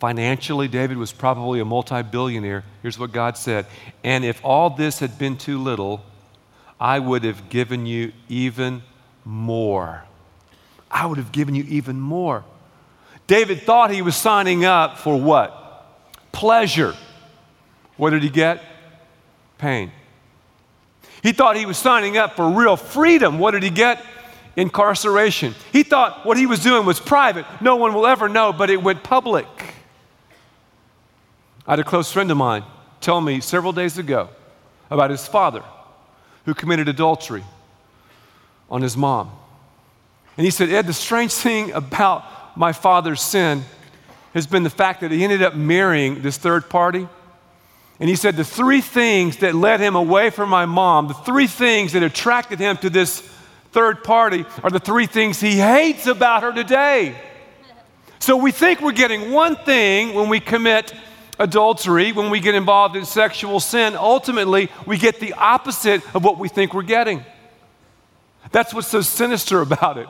financially. 0.00 0.68
David 0.68 0.96
was 0.96 1.12
probably 1.12 1.60
a 1.60 1.66
multi 1.66 2.02
billionaire. 2.02 2.64
Here's 2.80 2.98
what 2.98 3.12
God 3.12 3.36
said 3.36 3.66
And 4.02 4.24
if 4.24 4.42
all 4.42 4.70
this 4.70 5.00
had 5.00 5.18
been 5.18 5.36
too 5.36 5.58
little, 5.58 6.02
I 6.80 6.98
would 6.98 7.24
have 7.24 7.50
given 7.50 7.84
you 7.84 8.14
even 8.30 8.82
more. 9.22 10.04
I 10.90 11.04
would 11.04 11.18
have 11.18 11.30
given 11.30 11.54
you 11.54 11.64
even 11.64 12.00
more. 12.00 12.42
David 13.26 13.60
thought 13.64 13.90
he 13.90 14.00
was 14.00 14.16
signing 14.16 14.64
up 14.64 14.96
for 14.96 15.20
what? 15.20 15.90
Pleasure. 16.32 16.94
What 17.98 18.10
did 18.10 18.22
he 18.22 18.30
get? 18.30 18.62
Pain. 19.64 19.90
He 21.22 21.32
thought 21.32 21.56
he 21.56 21.64
was 21.64 21.78
signing 21.78 22.18
up 22.18 22.36
for 22.36 22.50
real 22.50 22.76
freedom. 22.76 23.38
What 23.38 23.52
did 23.52 23.62
he 23.62 23.70
get? 23.70 24.04
Incarceration. 24.56 25.54
He 25.72 25.82
thought 25.82 26.26
what 26.26 26.36
he 26.36 26.44
was 26.44 26.60
doing 26.62 26.84
was 26.84 27.00
private. 27.00 27.46
No 27.62 27.76
one 27.76 27.94
will 27.94 28.06
ever 28.06 28.28
know, 28.28 28.52
but 28.52 28.68
it 28.68 28.82
went 28.82 29.02
public. 29.02 29.46
I 31.66 31.72
had 31.72 31.78
a 31.78 31.84
close 31.84 32.12
friend 32.12 32.30
of 32.30 32.36
mine 32.36 32.62
tell 33.00 33.22
me 33.22 33.40
several 33.40 33.72
days 33.72 33.96
ago 33.96 34.28
about 34.90 35.08
his 35.08 35.26
father 35.26 35.62
who 36.44 36.52
committed 36.52 36.86
adultery 36.86 37.42
on 38.68 38.82
his 38.82 38.98
mom. 38.98 39.32
And 40.36 40.44
he 40.44 40.50
said, 40.50 40.68
Ed, 40.68 40.86
the 40.86 40.92
strange 40.92 41.32
thing 41.32 41.72
about 41.72 42.22
my 42.54 42.74
father's 42.74 43.22
sin 43.22 43.64
has 44.34 44.46
been 44.46 44.62
the 44.62 44.68
fact 44.68 45.00
that 45.00 45.10
he 45.10 45.24
ended 45.24 45.40
up 45.40 45.54
marrying 45.54 46.20
this 46.20 46.36
third 46.36 46.68
party 46.68 47.08
and 48.00 48.08
he 48.08 48.16
said, 48.16 48.36
The 48.36 48.44
three 48.44 48.80
things 48.80 49.38
that 49.38 49.54
led 49.54 49.80
him 49.80 49.96
away 49.96 50.30
from 50.30 50.48
my 50.48 50.66
mom, 50.66 51.08
the 51.08 51.14
three 51.14 51.46
things 51.46 51.92
that 51.92 52.02
attracted 52.02 52.58
him 52.58 52.76
to 52.78 52.90
this 52.90 53.20
third 53.72 54.04
party, 54.04 54.44
are 54.62 54.70
the 54.70 54.80
three 54.80 55.06
things 55.06 55.40
he 55.40 55.58
hates 55.58 56.06
about 56.06 56.42
her 56.42 56.52
today. 56.52 57.16
So 58.18 58.36
we 58.36 58.52
think 58.52 58.80
we're 58.80 58.92
getting 58.92 59.32
one 59.32 59.56
thing 59.56 60.14
when 60.14 60.28
we 60.28 60.40
commit 60.40 60.94
adultery, 61.38 62.12
when 62.12 62.30
we 62.30 62.40
get 62.40 62.54
involved 62.54 62.96
in 62.96 63.04
sexual 63.04 63.60
sin. 63.60 63.96
Ultimately, 63.96 64.70
we 64.86 64.96
get 64.96 65.20
the 65.20 65.34
opposite 65.34 66.02
of 66.14 66.24
what 66.24 66.38
we 66.38 66.48
think 66.48 66.72
we're 66.72 66.82
getting. 66.82 67.24
That's 68.50 68.72
what's 68.72 68.88
so 68.88 69.00
sinister 69.00 69.60
about 69.60 69.98
it. 69.98 70.08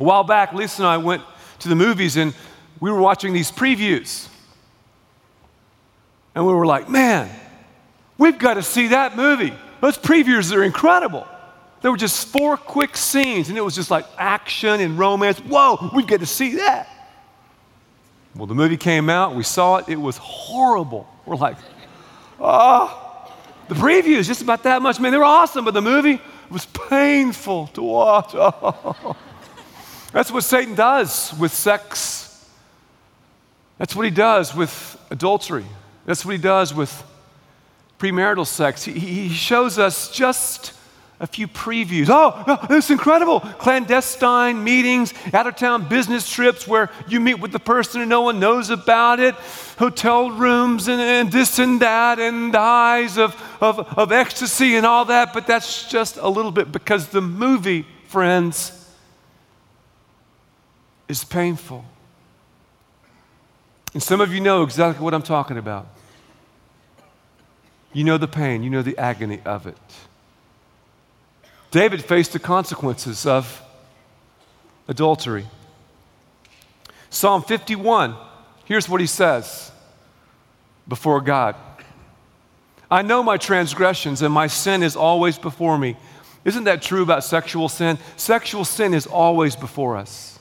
A 0.00 0.02
while 0.02 0.24
back, 0.24 0.52
Lisa 0.52 0.82
and 0.82 0.88
I 0.88 0.96
went 0.96 1.22
to 1.60 1.68
the 1.68 1.76
movies 1.76 2.16
and 2.16 2.34
we 2.80 2.90
were 2.90 3.00
watching 3.00 3.32
these 3.32 3.52
previews. 3.52 4.28
And 6.34 6.46
we 6.46 6.52
were 6.52 6.66
like, 6.66 6.88
man, 6.88 7.30
we've 8.18 8.38
got 8.38 8.54
to 8.54 8.62
see 8.62 8.88
that 8.88 9.16
movie. 9.16 9.52
Those 9.80 9.98
previews 9.98 10.54
are 10.54 10.62
incredible. 10.62 11.26
There 11.82 11.90
were 11.90 11.96
just 11.96 12.28
four 12.28 12.56
quick 12.56 12.96
scenes, 12.96 13.50
and 13.50 13.58
it 13.58 13.60
was 13.60 13.74
just 13.74 13.90
like 13.90 14.06
action 14.16 14.80
and 14.80 14.98
romance. 14.98 15.38
Whoa, 15.40 15.90
we've 15.94 16.06
got 16.06 16.20
to 16.20 16.26
see 16.26 16.56
that. 16.56 16.88
Well, 18.34 18.46
the 18.46 18.54
movie 18.54 18.76
came 18.76 19.10
out, 19.10 19.36
we 19.36 19.44
saw 19.44 19.76
it, 19.76 19.88
it 19.88 20.00
was 20.00 20.16
horrible. 20.16 21.06
We're 21.24 21.36
like, 21.36 21.56
oh, 22.40 23.30
the 23.68 23.74
preview 23.74 24.16
is 24.16 24.26
just 24.26 24.42
about 24.42 24.64
that 24.64 24.82
much. 24.82 24.98
Man, 24.98 25.12
they 25.12 25.18
were 25.18 25.24
awesome, 25.24 25.64
but 25.64 25.74
the 25.74 25.82
movie 25.82 26.20
was 26.50 26.66
painful 26.66 27.68
to 27.68 27.82
watch. 27.82 28.34
Oh. 28.34 29.16
That's 30.12 30.30
what 30.30 30.44
Satan 30.44 30.74
does 30.74 31.34
with 31.34 31.52
sex. 31.52 32.48
That's 33.78 33.94
what 33.94 34.04
he 34.04 34.10
does 34.10 34.54
with 34.54 34.96
adultery. 35.10 35.64
That's 36.06 36.24
what 36.24 36.32
he 36.32 36.40
does 36.40 36.74
with 36.74 37.02
premarital 37.98 38.46
sex. 38.46 38.84
He, 38.84 38.92
he 38.98 39.28
shows 39.28 39.78
us 39.78 40.10
just 40.10 40.72
a 41.20 41.26
few 41.26 41.48
previews. 41.48 42.08
Oh, 42.10 42.44
oh 42.46 42.66
it's 42.76 42.90
incredible. 42.90 43.40
Clandestine 43.40 44.62
meetings, 44.62 45.14
out 45.32 45.46
of 45.46 45.56
town 45.56 45.88
business 45.88 46.30
trips 46.30 46.66
where 46.66 46.90
you 47.08 47.20
meet 47.20 47.38
with 47.38 47.52
the 47.52 47.58
person 47.58 48.00
and 48.00 48.10
no 48.10 48.22
one 48.22 48.40
knows 48.40 48.70
about 48.70 49.20
it, 49.20 49.34
hotel 49.78 50.30
rooms 50.30 50.88
and, 50.88 51.00
and 51.00 51.32
this 51.32 51.58
and 51.58 51.80
that, 51.80 52.18
and 52.18 52.52
the 52.52 52.58
of, 53.18 53.58
of, 53.60 53.78
of 53.98 54.12
ecstasy 54.12 54.76
and 54.76 54.84
all 54.84 55.06
that. 55.06 55.32
But 55.32 55.46
that's 55.46 55.88
just 55.88 56.16
a 56.16 56.28
little 56.28 56.52
bit 56.52 56.72
because 56.72 57.08
the 57.08 57.22
movie, 57.22 57.86
friends, 58.08 58.72
is 61.08 61.24
painful. 61.24 61.84
And 63.94 64.02
some 64.02 64.20
of 64.20 64.34
you 64.34 64.40
know 64.40 64.64
exactly 64.64 65.02
what 65.04 65.14
I'm 65.14 65.22
talking 65.22 65.56
about. 65.56 65.86
You 67.92 68.02
know 68.02 68.18
the 68.18 68.28
pain, 68.28 68.64
you 68.64 68.70
know 68.70 68.82
the 68.82 68.98
agony 68.98 69.40
of 69.44 69.66
it. 69.66 69.78
David 71.70 72.04
faced 72.04 72.32
the 72.32 72.38
consequences 72.40 73.24
of 73.24 73.62
adultery. 74.88 75.46
Psalm 77.08 77.42
51, 77.42 78.16
here's 78.64 78.88
what 78.88 79.00
he 79.00 79.06
says 79.06 79.70
before 80.88 81.20
God 81.20 81.54
I 82.90 83.02
know 83.02 83.22
my 83.22 83.38
transgressions, 83.38 84.22
and 84.22 84.32
my 84.32 84.46
sin 84.46 84.82
is 84.82 84.94
always 84.94 85.38
before 85.38 85.78
me. 85.78 85.96
Isn't 86.44 86.64
that 86.64 86.82
true 86.82 87.02
about 87.02 87.24
sexual 87.24 87.68
sin? 87.68 87.98
Sexual 88.16 88.64
sin 88.64 88.92
is 88.94 89.06
always 89.06 89.56
before 89.56 89.96
us. 89.96 90.33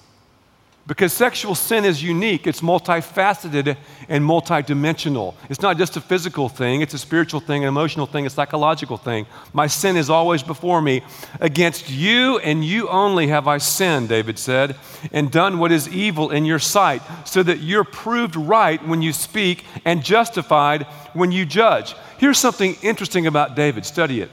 Because 0.85 1.13
sexual 1.13 1.55
sin 1.55 1.85
is 1.85 2.03
unique, 2.03 2.45
it's 2.45 2.59
multifaceted 2.59 3.77
and 4.09 4.21
multidimensional. 4.21 5.33
It's 5.49 5.61
not 5.61 5.77
just 5.77 5.95
a 5.95 6.01
physical 6.01 6.49
thing, 6.49 6.81
it's 6.81 6.93
a 6.93 6.97
spiritual 6.97 7.39
thing, 7.39 7.63
an 7.63 7.69
emotional 7.69 8.05
thing, 8.05 8.25
a 8.25 8.29
psychological 8.29 8.97
thing. 8.97 9.25
My 9.53 9.67
sin 9.67 9.95
is 9.95 10.09
always 10.09 10.43
before 10.43 10.81
me. 10.81 11.01
Against 11.39 11.89
you 11.89 12.37
and 12.39 12.65
you 12.65 12.89
only 12.89 13.27
have 13.27 13.47
I 13.47 13.59
sinned, 13.59 14.09
David 14.09 14.37
said, 14.37 14.75
and 15.13 15.31
done 15.31 15.57
what 15.57 15.71
is 15.71 15.87
evil 15.87 16.31
in 16.31 16.43
your 16.43 16.59
sight, 16.59 17.01
so 17.25 17.43
that 17.43 17.59
you're 17.59 17.85
proved 17.85 18.35
right 18.35 18.85
when 18.85 19.01
you 19.01 19.13
speak 19.13 19.63
and 19.85 20.03
justified 20.03 20.83
when 21.13 21.31
you 21.31 21.45
judge. 21.45 21.95
Here's 22.17 22.39
something 22.39 22.75
interesting 22.81 23.25
about 23.25 23.55
David 23.55 23.85
study 23.85 24.19
it. 24.19 24.31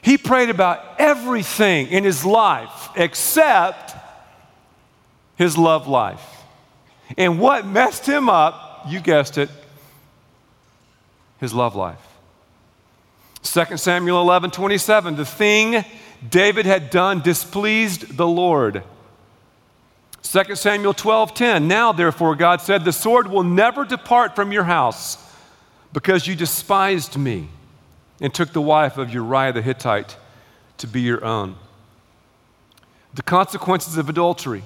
He 0.00 0.16
prayed 0.16 0.50
about 0.50 1.00
everything 1.00 1.88
in 1.88 2.04
his 2.04 2.24
life 2.24 2.90
except 2.94 3.96
his 5.36 5.56
love 5.58 5.86
life. 5.86 6.42
And 7.16 7.40
what 7.40 7.66
messed 7.66 8.06
him 8.06 8.28
up, 8.28 8.84
you 8.88 9.00
guessed 9.00 9.38
it, 9.38 9.50
his 11.40 11.52
love 11.52 11.74
life. 11.74 11.98
2 13.42 13.76
Samuel 13.76 14.20
11 14.20 14.50
27, 14.52 15.16
the 15.16 15.24
thing 15.24 15.84
David 16.28 16.66
had 16.66 16.90
done 16.90 17.20
displeased 17.20 18.16
the 18.16 18.26
Lord. 18.26 18.84
2 20.22 20.54
Samuel 20.54 20.94
12 20.94 21.34
10, 21.34 21.68
now 21.68 21.92
therefore 21.92 22.36
God 22.36 22.60
said, 22.60 22.84
The 22.84 22.92
sword 22.92 23.26
will 23.26 23.42
never 23.42 23.84
depart 23.84 24.36
from 24.36 24.52
your 24.52 24.64
house 24.64 25.18
because 25.92 26.26
you 26.26 26.36
despised 26.36 27.16
me 27.18 27.48
and 28.20 28.32
took 28.32 28.52
the 28.52 28.62
wife 28.62 28.96
of 28.96 29.12
Uriah 29.12 29.52
the 29.52 29.62
Hittite 29.62 30.16
to 30.78 30.86
be 30.86 31.00
your 31.00 31.24
own. 31.24 31.56
The 33.14 33.22
consequences 33.22 33.98
of 33.98 34.08
adultery 34.08 34.62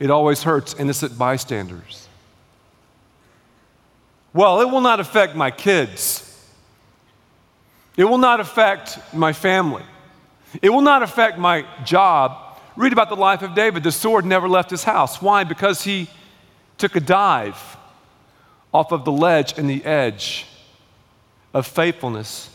it 0.00 0.10
always 0.10 0.42
hurts 0.42 0.74
innocent 0.74 1.16
bystanders. 1.16 2.08
Well, 4.34 4.60
it 4.60 4.70
will 4.70 4.80
not 4.80 4.98
affect 4.98 5.36
my 5.36 5.52
kids. 5.52 6.26
It 7.96 8.04
will 8.04 8.18
not 8.18 8.40
affect 8.40 8.98
my 9.14 9.32
family. 9.32 9.84
It 10.60 10.70
will 10.70 10.80
not 10.80 11.04
affect 11.04 11.38
my 11.38 11.64
job. 11.84 12.58
Read 12.74 12.92
about 12.92 13.08
the 13.08 13.16
life 13.16 13.42
of 13.42 13.54
David. 13.54 13.84
The 13.84 13.92
sword 13.92 14.24
never 14.24 14.48
left 14.48 14.70
his 14.70 14.82
house. 14.82 15.22
Why? 15.22 15.44
Because 15.44 15.84
he 15.84 16.08
took 16.78 16.96
a 16.96 17.00
dive 17.00 17.76
off 18.74 18.90
of 18.90 19.04
the 19.04 19.12
ledge 19.12 19.56
and 19.56 19.70
the 19.70 19.84
edge 19.84 20.46
of 21.54 21.66
faithfulness 21.66 22.50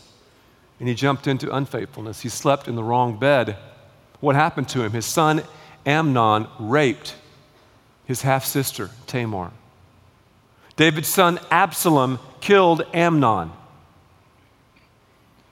and 0.78 0.88
he 0.88 0.94
jumped 0.94 1.26
into 1.26 1.54
unfaithfulness. 1.54 2.20
He 2.20 2.28
slept 2.28 2.68
in 2.68 2.76
the 2.76 2.84
wrong 2.84 3.18
bed. 3.18 3.56
What 4.20 4.36
happened 4.36 4.68
to 4.70 4.82
him? 4.82 4.92
His 4.92 5.06
son 5.06 5.42
Amnon 5.84 6.48
raped 6.58 7.14
his 8.06 8.22
half 8.22 8.44
sister, 8.44 8.90
Tamar. 9.06 9.50
David's 10.76 11.08
son 11.08 11.38
Absalom 11.50 12.18
killed 12.40 12.82
Amnon. 12.94 13.50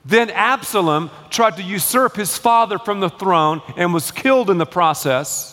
Then 0.05 0.29
Absalom 0.29 1.09
tried 1.31 1.57
to 1.57 1.63
usurp 1.63 2.15
his 2.15 2.37
father 2.37 2.77
from 2.77 2.99
the 2.99 3.09
throne 3.09 3.61
and 3.75 3.93
was 3.93 4.11
killed 4.11 4.51
in 4.51 4.59
the 4.59 4.65
process. 4.65 5.51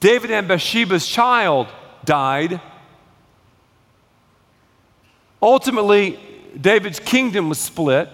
David 0.00 0.32
and 0.32 0.48
Bathsheba's 0.48 1.06
child 1.06 1.68
died. 2.04 2.60
Ultimately, 5.40 6.18
David's 6.60 6.98
kingdom 6.98 7.48
was 7.48 7.60
split. 7.60 8.10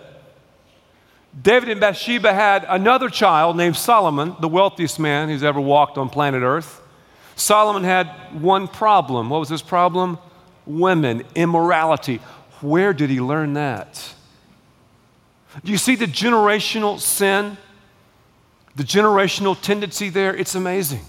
David 1.40 1.70
and 1.70 1.80
Bathsheba 1.80 2.34
had 2.34 2.66
another 2.68 3.08
child 3.08 3.56
named 3.56 3.76
Solomon, 3.76 4.36
the 4.40 4.48
wealthiest 4.48 4.98
man 4.98 5.30
who's 5.30 5.42
ever 5.42 5.60
walked 5.60 5.96
on 5.96 6.10
planet 6.10 6.42
Earth. 6.42 6.81
Solomon 7.36 7.84
had 7.84 8.06
one 8.40 8.68
problem. 8.68 9.30
What 9.30 9.40
was 9.40 9.48
his 9.48 9.62
problem? 9.62 10.18
Women, 10.66 11.24
immorality. 11.34 12.20
Where 12.60 12.92
did 12.92 13.10
he 13.10 13.20
learn 13.20 13.54
that? 13.54 14.14
Do 15.64 15.72
you 15.72 15.78
see 15.78 15.96
the 15.96 16.06
generational 16.06 16.98
sin? 17.00 17.56
The 18.76 18.84
generational 18.84 19.60
tendency 19.60 20.08
there? 20.08 20.34
It's 20.34 20.54
amazing. 20.54 21.04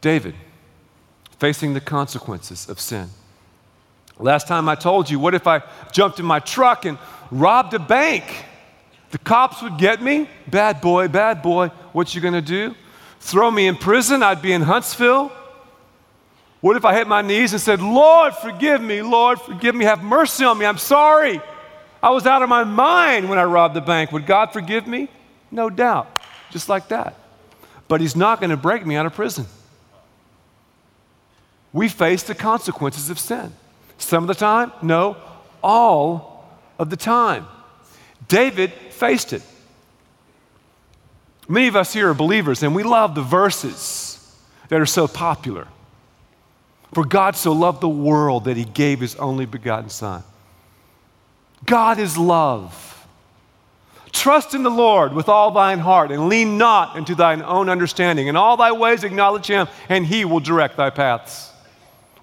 David, 0.00 0.34
facing 1.38 1.74
the 1.74 1.80
consequences 1.80 2.68
of 2.68 2.80
sin. 2.80 3.08
Last 4.18 4.48
time 4.48 4.68
I 4.68 4.74
told 4.74 5.08
you, 5.08 5.18
what 5.18 5.34
if 5.34 5.46
I 5.46 5.62
jumped 5.92 6.18
in 6.18 6.26
my 6.26 6.40
truck 6.40 6.84
and 6.84 6.98
robbed 7.30 7.74
a 7.74 7.78
bank? 7.78 8.24
The 9.10 9.18
cops 9.18 9.62
would 9.62 9.78
get 9.78 10.02
me. 10.02 10.28
Bad 10.48 10.80
boy, 10.80 11.08
bad 11.08 11.42
boy. 11.42 11.68
What 11.92 12.14
you 12.14 12.20
gonna 12.20 12.42
do? 12.42 12.74
Throw 13.22 13.50
me 13.50 13.68
in 13.68 13.76
prison, 13.76 14.22
I'd 14.22 14.42
be 14.42 14.52
in 14.52 14.62
Huntsville. 14.62 15.30
What 16.60 16.76
if 16.76 16.84
I 16.84 16.94
hit 16.94 17.06
my 17.06 17.22
knees 17.22 17.52
and 17.52 17.60
said, 17.60 17.80
Lord, 17.80 18.34
forgive 18.34 18.80
me, 18.82 19.00
Lord, 19.00 19.40
forgive 19.40 19.74
me, 19.74 19.84
have 19.84 20.02
mercy 20.02 20.44
on 20.44 20.58
me, 20.58 20.66
I'm 20.66 20.78
sorry. 20.78 21.40
I 22.02 22.10
was 22.10 22.26
out 22.26 22.42
of 22.42 22.48
my 22.48 22.64
mind 22.64 23.30
when 23.30 23.38
I 23.38 23.44
robbed 23.44 23.74
the 23.74 23.80
bank. 23.80 24.10
Would 24.10 24.26
God 24.26 24.52
forgive 24.52 24.88
me? 24.88 25.08
No 25.52 25.70
doubt, 25.70 26.20
just 26.50 26.68
like 26.68 26.88
that. 26.88 27.14
But 27.86 28.00
He's 28.00 28.16
not 28.16 28.40
going 28.40 28.50
to 28.50 28.56
break 28.56 28.84
me 28.84 28.96
out 28.96 29.06
of 29.06 29.14
prison. 29.14 29.46
We 31.72 31.88
face 31.88 32.24
the 32.24 32.34
consequences 32.34 33.08
of 33.08 33.20
sin. 33.20 33.52
Some 33.98 34.24
of 34.24 34.28
the 34.28 34.34
time, 34.34 34.72
no, 34.82 35.16
all 35.62 36.44
of 36.78 36.90
the 36.90 36.96
time. 36.96 37.46
David 38.26 38.72
faced 38.90 39.32
it. 39.32 39.42
Many 41.52 41.68
of 41.68 41.76
us 41.76 41.92
here 41.92 42.08
are 42.08 42.14
believers, 42.14 42.62
and 42.62 42.74
we 42.74 42.82
love 42.82 43.14
the 43.14 43.20
verses 43.20 44.34
that 44.68 44.80
are 44.80 44.86
so 44.86 45.06
popular. 45.06 45.68
For 46.94 47.04
God 47.04 47.36
so 47.36 47.52
loved 47.52 47.82
the 47.82 47.90
world 47.90 48.44
that 48.44 48.56
he 48.56 48.64
gave 48.64 49.00
his 49.00 49.16
only 49.16 49.44
begotten 49.44 49.90
Son. 49.90 50.22
God 51.66 51.98
is 51.98 52.16
love. 52.16 53.06
Trust 54.12 54.54
in 54.54 54.62
the 54.62 54.70
Lord 54.70 55.12
with 55.12 55.28
all 55.28 55.50
thine 55.50 55.78
heart, 55.78 56.10
and 56.10 56.30
lean 56.30 56.56
not 56.56 56.96
into 56.96 57.14
thine 57.14 57.42
own 57.42 57.68
understanding. 57.68 58.28
In 58.28 58.36
all 58.36 58.56
thy 58.56 58.72
ways 58.72 59.04
acknowledge 59.04 59.46
him, 59.46 59.68
and 59.90 60.06
he 60.06 60.24
will 60.24 60.40
direct 60.40 60.78
thy 60.78 60.88
paths. 60.88 61.50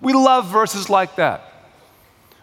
We 0.01 0.13
love 0.13 0.47
verses 0.47 0.89
like 0.89 1.17
that. 1.17 1.43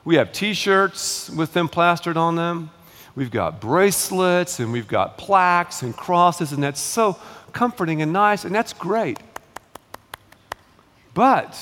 We 0.04 0.14
have 0.14 0.30
t 0.30 0.54
shirts 0.54 1.30
with 1.30 1.52
them 1.52 1.68
plastered 1.68 2.16
on 2.16 2.36
them. 2.36 2.70
We've 3.16 3.30
got 3.30 3.62
bracelets 3.62 4.60
and 4.60 4.72
we've 4.72 4.86
got 4.86 5.16
plaques 5.16 5.82
and 5.82 5.96
crosses, 5.96 6.52
and 6.52 6.62
that's 6.62 6.80
so 6.80 7.16
comforting 7.52 8.02
and 8.02 8.12
nice, 8.12 8.44
and 8.44 8.54
that's 8.54 8.74
great. 8.74 9.18
But 11.14 11.58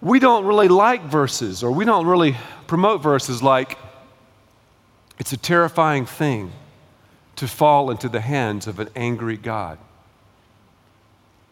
we 0.00 0.20
don't 0.20 0.44
really 0.44 0.68
like 0.68 1.02
verses, 1.02 1.64
or 1.64 1.72
we 1.72 1.84
don't 1.84 2.06
really 2.06 2.36
promote 2.68 3.02
verses 3.02 3.42
like 3.42 3.76
it's 5.18 5.32
a 5.32 5.36
terrifying 5.36 6.06
thing 6.06 6.52
to 7.34 7.48
fall 7.48 7.90
into 7.90 8.08
the 8.08 8.20
hands 8.20 8.68
of 8.68 8.78
an 8.78 8.90
angry 8.94 9.36
God, 9.36 9.78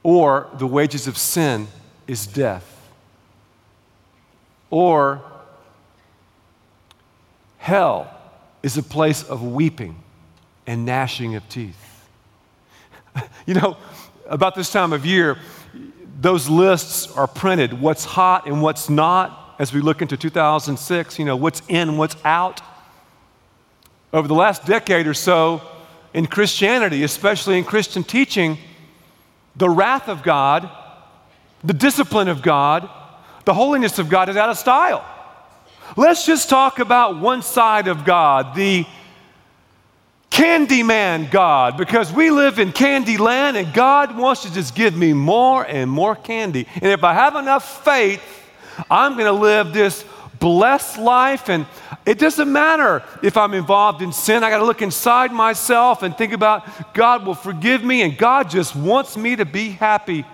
or 0.05 0.49
the 0.55 0.67
wages 0.67 1.09
of 1.09 1.19
sin 1.19 1.67
is 2.07 2.25
death, 2.25 2.89
or 4.71 5.23
Hell 7.62 8.12
is 8.64 8.77
a 8.77 8.83
place 8.83 9.22
of 9.22 9.40
weeping 9.40 9.94
and 10.66 10.85
gnashing 10.85 11.37
of 11.37 11.48
teeth. 11.48 12.09
you 13.46 13.55
know, 13.55 13.77
about 14.27 14.57
this 14.57 14.72
time 14.72 14.92
of 14.92 15.07
year, 15.07 15.38
those 16.20 16.48
lists 16.48 17.16
are 17.16 17.29
printed 17.29 17.81
what's 17.81 18.05
hot 18.05 18.48
and 18.48 18.62
what's 18.62 18.90
not 18.90 19.55
as 19.61 19.72
we 19.72 19.81
look 19.81 20.03
into 20.03 20.16
2006, 20.16 21.20
you 21.20 21.25
know, 21.25 21.37
what's 21.37 21.62
in, 21.68 21.98
what's 21.98 22.16
out. 22.25 22.61
Over 24.12 24.27
the 24.27 24.35
last 24.35 24.66
decade 24.66 25.07
or 25.07 25.14
so, 25.14 25.62
in 26.12 26.27
Christianity, 26.27 27.05
especially 27.05 27.59
in 27.59 27.64
Christian 27.64 28.03
teaching, 28.03 28.59
the 29.55 29.70
wrath 29.70 30.09
of 30.09 30.25
God, 30.25 30.68
the 31.62 31.75
discipline 31.75 32.27
of 32.27 32.42
God, 32.42 32.90
the 33.44 33.55
holiness 33.55 34.01
of 34.01 34.09
God 34.09 34.29
is 34.29 34.37
out 34.37 34.51
of 34.51 34.59
style. 34.59 35.05
Let's 35.97 36.25
just 36.25 36.49
talk 36.49 36.79
about 36.79 37.19
one 37.19 37.43
side 37.43 37.89
of 37.89 38.05
God, 38.05 38.55
the 38.55 38.87
Candyman 40.31 41.31
God, 41.31 41.77
because 41.77 42.11
we 42.11 42.31
live 42.31 42.59
in 42.59 42.73
candy 42.73 43.19
land 43.19 43.59
and 43.59 43.73
God 43.75 44.17
wants 44.17 44.43
to 44.43 44.53
just 44.53 44.75
give 44.75 44.97
me 44.97 45.13
more 45.13 45.65
and 45.65 45.91
more 45.91 46.17
candy. 46.17 46.67
And 46.77 46.87
if 46.87 47.05
I 47.05 47.13
have 47.13 47.37
enough 47.37 47.85
faith, 47.85 48.23
I'm 48.91 49.13
going 49.13 49.27
to 49.27 49.33
live 49.33 49.75
this 49.75 50.07
blessed 50.41 50.97
life. 50.97 51.51
And 51.51 51.67
it 52.07 52.19
doesn't 52.19 52.51
matter 52.51 53.05
if 53.23 53.37
I'm 53.37 53.53
involved 53.53 54.01
in 54.01 54.13
sin. 54.13 54.43
I 54.43 54.49
got 54.49 54.59
to 54.59 54.65
look 54.65 54.81
inside 54.81 55.33
myself 55.33 56.03
and 56.03 56.17
think 56.17 56.33
about 56.33 56.95
God 56.95 57.27
will 57.27 57.35
forgive 57.35 57.85
me 57.85 58.01
and 58.01 58.17
God 58.17 58.49
just 58.49 58.75
wants 58.75 59.19
me 59.19 59.37
to 59.37 59.45
be 59.45 59.71
happy. 59.71 60.25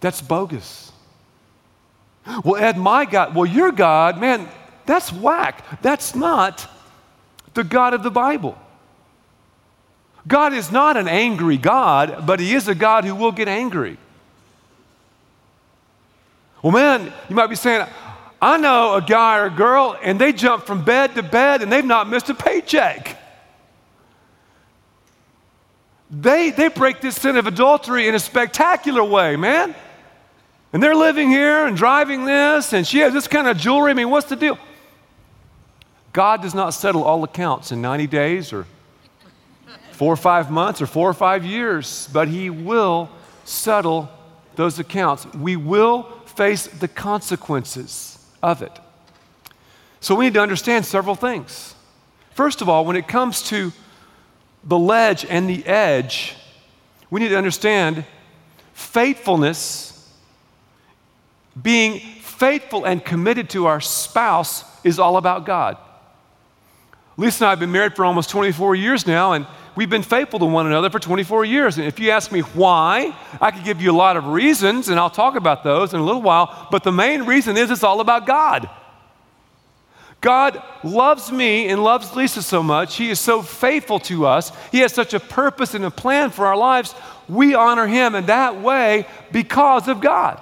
That's 0.00 0.22
bogus. 0.22 0.90
Well, 2.44 2.62
Ed, 2.62 2.76
my 2.76 3.04
God, 3.04 3.34
well, 3.34 3.46
your 3.46 3.72
God, 3.72 4.20
man, 4.20 4.48
that's 4.86 5.12
whack. 5.12 5.82
That's 5.82 6.14
not 6.14 6.68
the 7.54 7.64
God 7.64 7.94
of 7.94 8.02
the 8.02 8.10
Bible. 8.10 8.58
God 10.26 10.52
is 10.52 10.70
not 10.70 10.96
an 10.96 11.08
angry 11.08 11.56
God, 11.56 12.26
but 12.26 12.40
He 12.40 12.54
is 12.54 12.68
a 12.68 12.74
God 12.74 13.04
who 13.04 13.14
will 13.14 13.32
get 13.32 13.48
angry. 13.48 13.96
Well, 16.62 16.72
man, 16.72 17.12
you 17.28 17.36
might 17.36 17.46
be 17.46 17.56
saying, 17.56 17.86
I 18.40 18.56
know 18.58 18.94
a 18.94 19.02
guy 19.02 19.38
or 19.38 19.46
a 19.46 19.50
girl, 19.50 19.96
and 20.02 20.20
they 20.20 20.32
jump 20.32 20.64
from 20.64 20.84
bed 20.84 21.14
to 21.14 21.22
bed 21.22 21.62
and 21.62 21.72
they've 21.72 21.84
not 21.84 22.08
missed 22.08 22.28
a 22.30 22.34
paycheck. 22.34 23.16
They, 26.10 26.50
they 26.50 26.68
break 26.68 27.00
this 27.00 27.16
sin 27.16 27.36
of 27.36 27.46
adultery 27.46 28.08
in 28.08 28.14
a 28.14 28.18
spectacular 28.18 29.04
way, 29.04 29.36
man. 29.36 29.74
And 30.72 30.82
they're 30.82 30.94
living 30.94 31.30
here 31.30 31.66
and 31.66 31.76
driving 31.76 32.24
this, 32.24 32.72
and 32.72 32.86
she 32.86 32.98
has 32.98 33.12
this 33.12 33.26
kind 33.26 33.46
of 33.46 33.56
jewelry. 33.56 33.90
I 33.90 33.94
mean, 33.94 34.10
what's 34.10 34.28
the 34.28 34.36
deal? 34.36 34.58
God 36.12 36.42
does 36.42 36.54
not 36.54 36.70
settle 36.70 37.04
all 37.04 37.24
accounts 37.24 37.72
in 37.72 37.80
90 37.80 38.06
days 38.06 38.52
or 38.52 38.66
four 39.92 40.12
or 40.12 40.16
five 40.16 40.50
months 40.50 40.82
or 40.82 40.86
four 40.86 41.08
or 41.08 41.14
five 41.14 41.44
years, 41.44 42.08
but 42.12 42.28
He 42.28 42.50
will 42.50 43.08
settle 43.44 44.10
those 44.56 44.78
accounts. 44.78 45.26
We 45.34 45.56
will 45.56 46.02
face 46.26 46.66
the 46.66 46.88
consequences 46.88 48.18
of 48.42 48.62
it. 48.62 48.72
So 50.00 50.14
we 50.14 50.26
need 50.26 50.34
to 50.34 50.40
understand 50.40 50.84
several 50.84 51.14
things. 51.14 51.74
First 52.32 52.62
of 52.62 52.68
all, 52.68 52.84
when 52.84 52.96
it 52.96 53.08
comes 53.08 53.42
to 53.44 53.72
the 54.64 54.78
ledge 54.78 55.24
and 55.24 55.48
the 55.48 55.64
edge, 55.66 56.36
we 57.10 57.20
need 57.20 57.28
to 57.30 57.38
understand 57.38 58.04
faithfulness 58.74 59.87
being 61.62 62.00
faithful 62.20 62.84
and 62.84 63.04
committed 63.04 63.50
to 63.50 63.66
our 63.66 63.80
spouse 63.80 64.64
is 64.84 64.98
all 64.98 65.16
about 65.16 65.44
God. 65.44 65.76
Lisa 67.16 67.44
and 67.44 67.46
I 67.48 67.50
have 67.50 67.58
been 67.58 67.72
married 67.72 67.96
for 67.96 68.04
almost 68.04 68.30
24 68.30 68.76
years 68.76 69.06
now, 69.06 69.32
and 69.32 69.44
we've 69.74 69.90
been 69.90 70.04
faithful 70.04 70.38
to 70.38 70.44
one 70.44 70.66
another 70.66 70.88
for 70.88 71.00
24 71.00 71.44
years. 71.44 71.76
And 71.76 71.86
if 71.86 71.98
you 71.98 72.10
ask 72.10 72.30
me 72.30 72.40
why, 72.40 73.16
I 73.40 73.50
could 73.50 73.64
give 73.64 73.82
you 73.82 73.90
a 73.90 73.96
lot 73.96 74.16
of 74.16 74.26
reasons, 74.28 74.88
and 74.88 75.00
I'll 75.00 75.10
talk 75.10 75.34
about 75.34 75.64
those 75.64 75.92
in 75.94 76.00
a 76.00 76.04
little 76.04 76.22
while. 76.22 76.68
But 76.70 76.84
the 76.84 76.92
main 76.92 77.24
reason 77.24 77.56
is 77.56 77.72
it's 77.72 77.82
all 77.82 78.00
about 78.00 78.24
God. 78.24 78.70
God 80.20 80.62
loves 80.82 81.30
me 81.30 81.68
and 81.68 81.82
loves 81.82 82.14
Lisa 82.14 82.42
so 82.42 82.62
much. 82.62 82.96
He 82.96 83.10
is 83.10 83.20
so 83.20 83.42
faithful 83.42 83.98
to 84.00 84.26
us. 84.26 84.52
He 84.70 84.78
has 84.80 84.92
such 84.92 85.14
a 85.14 85.20
purpose 85.20 85.74
and 85.74 85.84
a 85.84 85.90
plan 85.90 86.30
for 86.30 86.46
our 86.46 86.56
lives. 86.56 86.94
We 87.28 87.54
honor 87.54 87.86
Him 87.86 88.14
in 88.14 88.26
that 88.26 88.60
way 88.60 89.06
because 89.32 89.88
of 89.88 90.00
God. 90.00 90.40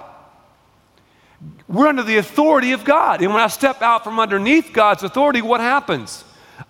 We're 1.67 1.87
under 1.87 2.03
the 2.03 2.17
authority 2.17 2.71
of 2.71 2.85
God. 2.85 3.21
And 3.21 3.33
when 3.33 3.43
I 3.43 3.47
step 3.47 3.81
out 3.81 4.03
from 4.03 4.19
underneath 4.19 4.71
God's 4.71 5.03
authority, 5.03 5.41
what 5.41 5.59
happens? 5.59 6.23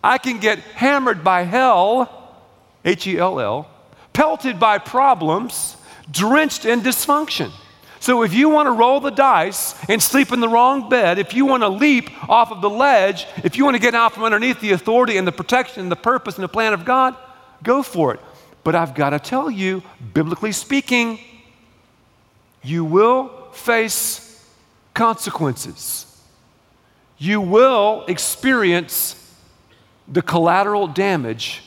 I 0.04 0.18
can 0.18 0.40
get 0.40 0.60
hammered 0.60 1.24
by 1.24 1.44
hell, 1.44 2.36
H 2.84 3.06
E 3.08 3.18
L 3.18 3.40
L, 3.40 3.70
pelted 4.14 4.60
by 4.60 4.80
problems, 4.80 5.78
drenched 6.10 6.66
in 6.66 6.82
dysfunction. 6.82 7.52
So 8.00 8.24
if 8.24 8.34
you 8.34 8.50
want 8.50 8.68
to 8.68 8.72
roll 8.72 9.00
the 9.00 9.12
dice 9.12 9.76
and 9.90 10.02
sleep 10.02 10.32
in 10.32 10.40
the 10.40 10.48
wrong 10.48 10.88
bed, 10.90 11.18
if 11.18 11.34
you 11.34 11.46
want 11.46 11.64
to 11.64 11.70
leap 11.70 12.10
off 12.30 12.52
of 12.52 12.62
the 12.62 12.70
ledge, 12.70 13.26
if 13.44 13.58
you 13.58 13.66
want 13.66 13.76
to 13.76 13.82
get 13.82 13.96
out 13.96 14.14
from 14.14 14.24
underneath 14.24 14.62
the 14.62 14.72
authority 14.72 15.18
and 15.18 15.28
the 15.28 15.32
protection 15.32 15.82
and 15.82 15.92
the 15.92 15.96
purpose 15.96 16.36
and 16.36 16.44
the 16.44 16.48
plan 16.50 16.74
of 16.74 16.86
God, 16.86 17.16
go 17.64 17.82
for 17.84 18.14
it. 18.14 18.20
But 18.64 18.76
I've 18.76 18.94
got 18.94 19.12
to 19.12 19.20
tell 19.20 19.50
you, 19.50 19.82
biblically 20.14 20.52
speaking, 20.52 21.20
you 22.62 22.86
will 22.86 23.30
face 23.52 24.27
consequences. 24.98 26.06
You 27.20 27.40
will 27.40 28.04
experience 28.08 29.16
the 30.08 30.24
collateral 30.24 30.88
damage 30.88 31.62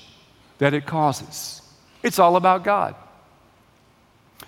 that 0.58 0.74
it 0.74 0.84
causes. 0.84 1.62
It's 2.02 2.18
all 2.18 2.34
about 2.34 2.64
God. 2.64 2.96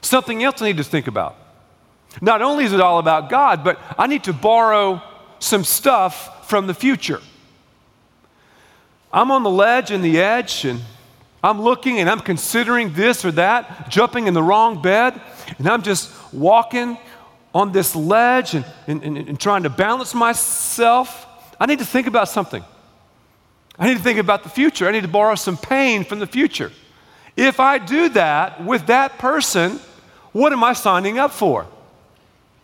Something 0.01 0.42
else 0.42 0.61
I 0.61 0.66
need 0.66 0.79
to 0.79 0.85
think 0.85 1.07
about. 1.07 1.37
Not 2.21 2.42
only 2.42 2.64
is 2.64 2.73
it 2.73 2.81
all 2.81 2.99
about 2.99 3.31
God, 3.31 3.62
but 3.62 3.79
I 3.97 4.09
need 4.09 4.25
to 4.25 4.33
borrow 4.33 5.01
some 5.38 5.62
stuff 5.62 6.49
from 6.49 6.66
the 6.66 6.75
future. 6.75 7.21
I'm 9.12 9.31
on 9.31 9.45
the 9.45 9.51
ledge 9.51 9.92
and 9.92 10.03
the 10.03 10.21
edge, 10.21 10.64
and 10.64 10.81
I'm 11.42 11.62
looking 11.62 12.01
and 12.01 12.11
I'm 12.11 12.21
considering 12.21 12.95
this 12.95 13.25
or 13.25 13.31
that, 13.33 13.90
jumping 13.90 14.27
in 14.27 14.35
the 14.35 14.42
wrong 14.42 14.83
bed, 14.83 15.21
and 15.59 15.68
I'm 15.68 15.83
just 15.83 16.11
walking 16.33 16.99
on 17.55 17.73
this 17.73 17.95
ledge 17.95 18.55
and, 18.55 18.65
and, 18.87 19.03
and, 19.03 19.17
and 19.17 19.41
trying 19.41 19.65
to 19.65 19.71
balance 19.71 20.15
myself, 20.15 21.27
I 21.61 21.67
need 21.67 21.79
to 21.81 21.85
think 21.85 22.07
about 22.07 22.29
something. 22.29 22.65
I 23.79 23.87
need 23.87 23.97
to 23.97 24.03
think 24.03 24.19
about 24.19 24.43
the 24.43 24.49
future. 24.49 24.88
I 24.88 24.93
need 24.93 25.03
to 25.03 25.09
borrow 25.09 25.35
some 25.35 25.57
pain 25.57 26.05
from 26.05 26.19
the 26.19 26.27
future. 26.27 26.73
If 27.37 27.61
I 27.61 27.79
do 27.79 28.11
that 28.11 28.65
with 28.65 28.87
that 28.87 29.19
person, 29.19 29.81
what 30.33 30.53
am 30.53 30.62
I 30.62 30.73
signing 30.73 31.19
up 31.19 31.31
for? 31.31 31.67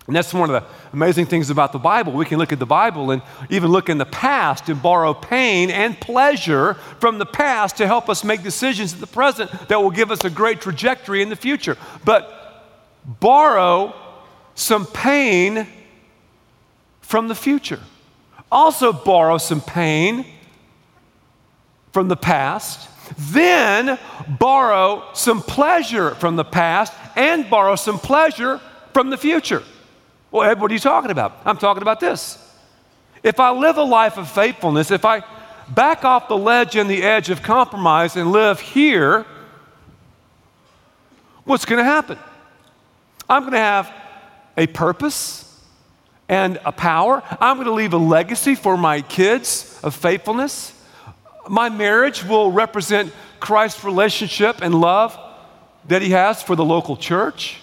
And 0.07 0.17
that's 0.17 0.33
one 0.33 0.49
of 0.49 0.63
the 0.63 0.69
amazing 0.95 1.27
things 1.27 1.51
about 1.51 1.73
the 1.73 1.79
Bible. 1.79 2.13
We 2.15 2.25
can 2.25 2.39
look 2.39 2.51
at 2.51 2.59
the 2.59 2.67
Bible 2.67 3.11
and 3.11 3.21
even 3.51 3.71
look 3.71 3.91
in 3.91 3.99
the 3.99 4.07
past 4.07 4.71
and 4.71 4.81
borrow 4.83 5.13
pain 5.13 5.71
and 5.71 6.01
pleasure 6.01 6.75
from 6.99 7.19
the 7.19 7.27
past 7.27 7.77
to 7.77 7.87
help 7.87 8.09
us 8.09 8.25
make 8.25 8.43
decisions 8.43 8.95
in 8.95 9.01
the 9.01 9.07
present 9.07 9.51
that 9.69 9.83
will 9.83 9.91
give 9.91 10.11
us 10.11 10.25
a 10.25 10.31
great 10.31 10.63
trajectory 10.63 11.21
in 11.21 11.29
the 11.29 11.37
future. 11.37 11.77
But 12.07 12.35
borrow 13.05 13.95
some 14.59 14.87
pain 14.87 15.69
from 17.01 17.29
the 17.29 17.35
future. 17.35 17.81
Also, 18.51 18.93
borrow 18.93 19.39
some 19.39 19.61
pain 19.61 20.27
from 21.93 22.09
the 22.09 22.17
past. 22.17 22.89
Then 23.17 23.99
borrow 24.39 25.05
some 25.15 25.41
pleasure 25.43 26.15
from 26.17 26.37
the 26.37 26.45
past 26.45 26.93
and 27.17 27.49
borrow 27.49 27.77
some 27.77 27.99
pleasure 27.99 28.61
from 28.93 29.11
the 29.11 29.17
future. 29.17 29.63
Well, 30.31 30.51
Ed, 30.51 30.61
what 30.61 30.71
are 30.71 30.75
you 30.75 30.81
talking 30.81 31.11
about? 31.11 31.41
I'm 31.45 31.57
talking 31.57 31.83
about 31.83 32.01
this. 32.01 32.37
If 33.23 33.41
I 33.41 33.51
live 33.53 33.79
a 33.79 33.83
life 33.83 34.19
of 34.19 34.31
faithfulness, 34.31 34.91
if 34.91 35.05
I 35.05 35.23
back 35.69 36.05
off 36.05 36.29
the 36.29 36.37
ledge 36.37 36.77
and 36.77 36.91
the 36.91 37.03
edge 37.03 37.31
of 37.31 37.43
compromise 37.43 38.17
and 38.17 38.33
live 38.33 38.61
here, 38.61 39.25
what's 41.45 41.65
going 41.65 41.79
to 41.79 41.85
happen? 41.85 42.19
I'm 43.29 43.43
going 43.43 43.53
to 43.53 43.59
have 43.59 43.93
a 44.59 44.67
purpose 44.67 45.45
and 46.29 46.61
a 46.67 46.73
power. 46.73 47.23
I'm 47.41 47.57
going 47.57 47.69
to 47.69 47.73
leave 47.73 47.95
a 47.95 47.99
legacy 47.99 48.55
for 48.55 48.77
my 48.77 49.01
kids 49.01 49.81
of 49.83 49.95
faithfulness. 49.95 50.75
My 51.49 51.71
marriage 51.71 52.25
will 52.25 52.51
represent 52.51 53.13
Christ's 53.41 53.85
relationship 53.85 54.61
and 54.61 54.75
love 54.75 55.19
that 55.87 56.03
He 56.03 56.11
has 56.11 56.43
for 56.43 56.57
the 56.57 56.65
local 56.65 56.97
church. 56.97 57.61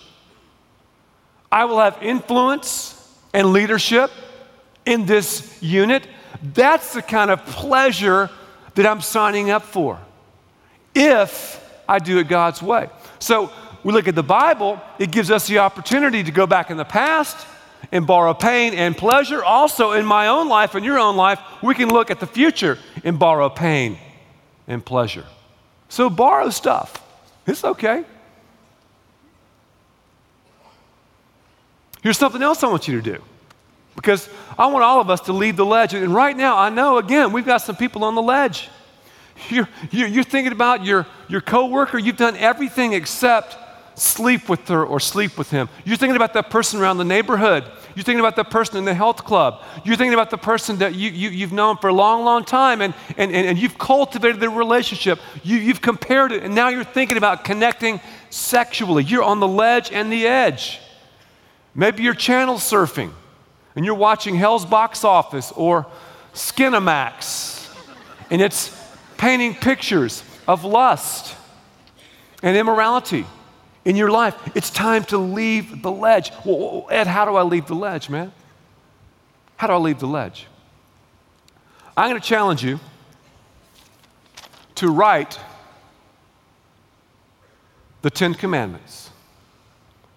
I 1.51 1.65
will 1.65 1.79
have 1.79 2.01
influence 2.01 2.91
and 3.34 3.53
leadership 3.53 4.10
in 4.86 5.05
this 5.05 5.62
unit. 5.62 6.08
That's 6.41 6.93
the 6.93 7.01
kind 7.01 7.29
of 7.29 7.45
pleasure 7.45 8.29
that 8.73 8.86
I'm 8.86 9.01
signing 9.01 9.49
up 9.51 9.63
for 9.63 9.99
if 10.95 11.62
I 11.88 11.99
do 11.99 12.17
it 12.19 12.27
God's 12.27 12.62
way. 12.62 12.89
So, 13.19 13.51
we 13.86 13.93
look 13.93 14.08
at 14.08 14.15
the 14.15 14.24
Bible, 14.24 14.82
it 14.98 15.12
gives 15.12 15.30
us 15.30 15.45
the 15.45 15.60
opportunity 15.60 16.24
to 16.24 16.32
go 16.32 16.48
back 16.48 16.71
in 16.71 16.78
the 16.78 16.84
past 16.84 17.45
and 17.91 18.08
borrow 18.08 18.34
pain 18.34 18.74
and 18.74 18.98
pleasure. 18.98 19.43
Also, 19.43 19.91
in 19.91 20.08
my 20.08 20.26
own 20.26 20.50
life 20.50 20.74
and 20.74 20.84
your 20.84 20.98
own 20.98 21.15
life, 21.15 21.39
we 21.62 21.76
can 21.76 21.89
look 21.89 22.10
at 22.10 22.19
the 22.19 22.26
future 22.26 22.80
and 23.04 23.19
borrow 23.19 23.48
pain 23.48 24.00
and 24.67 24.84
pleasure. 24.84 25.24
So, 25.88 26.10
borrow 26.10 26.50
stuff. 26.50 27.00
It's 27.45 27.63
okay. 27.63 28.04
Here's 32.02 32.17
something 32.17 32.41
else 32.41 32.63
I 32.63 32.67
want 32.69 32.88
you 32.88 33.00
to 33.00 33.12
do 33.13 33.21
because 33.95 34.28
I 34.58 34.65
want 34.65 34.84
all 34.84 35.00
of 35.00 35.12
us 35.12 35.21
to 35.21 35.34
leave 35.34 35.58
the 35.58 35.65
ledge. 35.65 35.93
And 35.93 36.12
right 36.12 36.36
now, 36.36 36.58
I 36.58 36.69
know, 36.69 36.98
again, 36.98 37.32
we've 37.32 37.45
got 37.45 37.60
some 37.60 37.76
people 37.76 38.04
on 38.04 38.15
the 38.15 38.24
ledge. 38.24 38.67
You're, 39.50 39.67
you're, 39.91 40.24
thinking 40.24 40.54
about 40.54 40.86
your, 40.86 41.06
your 41.28 41.41
coworker, 41.41 41.98
you've 41.98 42.15
done 42.15 42.38
everything 42.38 42.93
except 42.93 43.58
sleep 43.95 44.49
with 44.49 44.67
her 44.67 44.86
or 44.86 44.99
sleep 44.99 45.38
with 45.38 45.49
him. 45.49 45.69
You're 45.86 45.97
thinking 45.97 46.15
about 46.15 46.34
that 46.34 46.49
person 46.49 46.79
around 46.79 46.97
the 46.97 47.05
neighborhood. 47.05 47.63
You're 47.95 48.03
thinking 48.03 48.19
about 48.19 48.36
that 48.36 48.51
person 48.51 48.77
in 48.77 48.86
the 48.86 48.93
health 48.93 49.23
club. 49.23 49.63
You're 49.86 49.95
thinking 49.95 50.13
about 50.13 50.29
the 50.29 50.38
person 50.38 50.77
that 50.79 50.95
you, 50.95 51.10
you, 51.10 51.39
have 51.45 51.53
known 51.53 51.77
for 51.77 51.88
a 51.88 51.93
long, 51.93 52.25
long 52.25 52.43
time 52.43 52.81
and, 52.81 52.93
and, 53.17 53.31
and, 53.31 53.47
and 53.47 53.58
you've 53.58 53.77
cultivated 53.77 54.41
the 54.41 54.49
relationship. 54.49 55.19
You, 55.43 55.58
you've 55.58 55.81
compared 55.81 56.34
it, 56.34 56.43
and 56.43 56.53
now 56.53 56.69
you're 56.69 56.84
thinking 56.84 57.17
about 57.17 57.45
connecting 57.45 58.01
sexually. 58.29 59.03
You're 59.03 59.23
on 59.23 59.39
the 59.39 59.47
ledge 59.47 59.91
and 59.91 60.12
the 60.12 60.27
edge. 60.27 60.81
Maybe 61.73 62.03
you're 62.03 62.13
channel 62.13 62.55
surfing 62.55 63.12
and 63.75 63.86
you're 63.86 63.95
watching 63.95 64.36
Hell's 64.36 64.65
Box 64.65 65.03
Office 65.03 65.51
or 65.53 65.86
Skinamax, 66.34 67.73
and 68.29 68.41
it's 68.41 68.77
painting 69.17 69.53
pictures 69.53 70.23
of 70.47 70.65
lust 70.65 71.36
and 72.43 72.58
immorality 72.58 73.25
in 73.86 73.95
your 73.95 74.10
life. 74.10 74.36
It's 74.56 74.69
time 74.69 75.04
to 75.06 75.17
leave 75.17 75.82
the 75.82 75.91
ledge. 75.91 76.32
Well, 76.43 76.88
Ed, 76.89 77.08
how 77.08 77.24
do 77.26 77.36
I 77.36 77.43
leave 77.43 77.67
the 77.67 77.76
ledge, 77.76 78.10
man? 78.10 78.34
How 79.58 79.67
do 79.67 79.74
I 79.74 79.78
leave 79.78 80.00
the 80.00 80.08
ledge? 80.08 80.48
I'm 81.95 82.10
going 82.10 82.21
to 82.21 82.28
challenge 82.28 82.63
you 82.63 82.80
to 84.76 84.89
write 84.89 85.39
the 88.02 88.10
Ten 88.10 88.34
Commandments. 88.34 89.12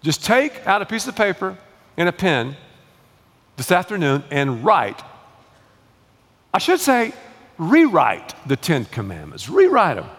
Just 0.01 0.25
take 0.25 0.65
out 0.67 0.81
a 0.81 0.85
piece 0.85 1.07
of 1.07 1.15
paper 1.15 1.57
and 1.95 2.09
a 2.09 2.11
pen 2.11 2.57
this 3.55 3.71
afternoon 3.71 4.23
and 4.31 4.63
write. 4.63 5.01
I 6.53 6.57
should 6.57 6.79
say, 6.79 7.13
rewrite 7.57 8.33
the 8.47 8.55
Ten 8.55 8.85
Commandments. 8.85 9.49
Rewrite 9.49 9.97
them. 9.97 10.09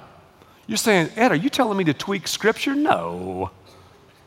You're 0.70 0.76
saying, 0.76 1.11
Ed, 1.16 1.33
are 1.33 1.35
you 1.35 1.50
telling 1.50 1.76
me 1.76 1.83
to 1.83 1.92
tweak 1.92 2.28
Scripture? 2.28 2.76
No. 2.76 3.50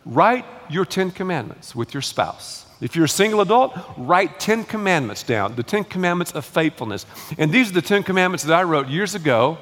Write 0.06 0.44
your 0.70 0.84
Ten 0.84 1.10
Commandments 1.10 1.74
with 1.74 1.94
your 1.94 2.02
spouse. 2.02 2.66
If 2.82 2.98
you're 2.98 3.06
a 3.06 3.08
single 3.08 3.40
adult, 3.40 3.74
write 3.96 4.42
10 4.42 4.66
commandments 4.66 5.24
down, 5.24 5.56
the 5.56 5.64
10 5.64 5.86
commandments 5.86 6.34
of 6.34 6.44
faithfulness. 6.44 7.06
And 7.38 7.50
these 7.50 7.70
are 7.70 7.74
the 7.76 7.82
10 7.82 8.04
commandments 8.04 8.44
that 8.44 8.54
I 8.54 8.64
wrote 8.64 8.90
years 8.90 9.16
ago 9.16 9.58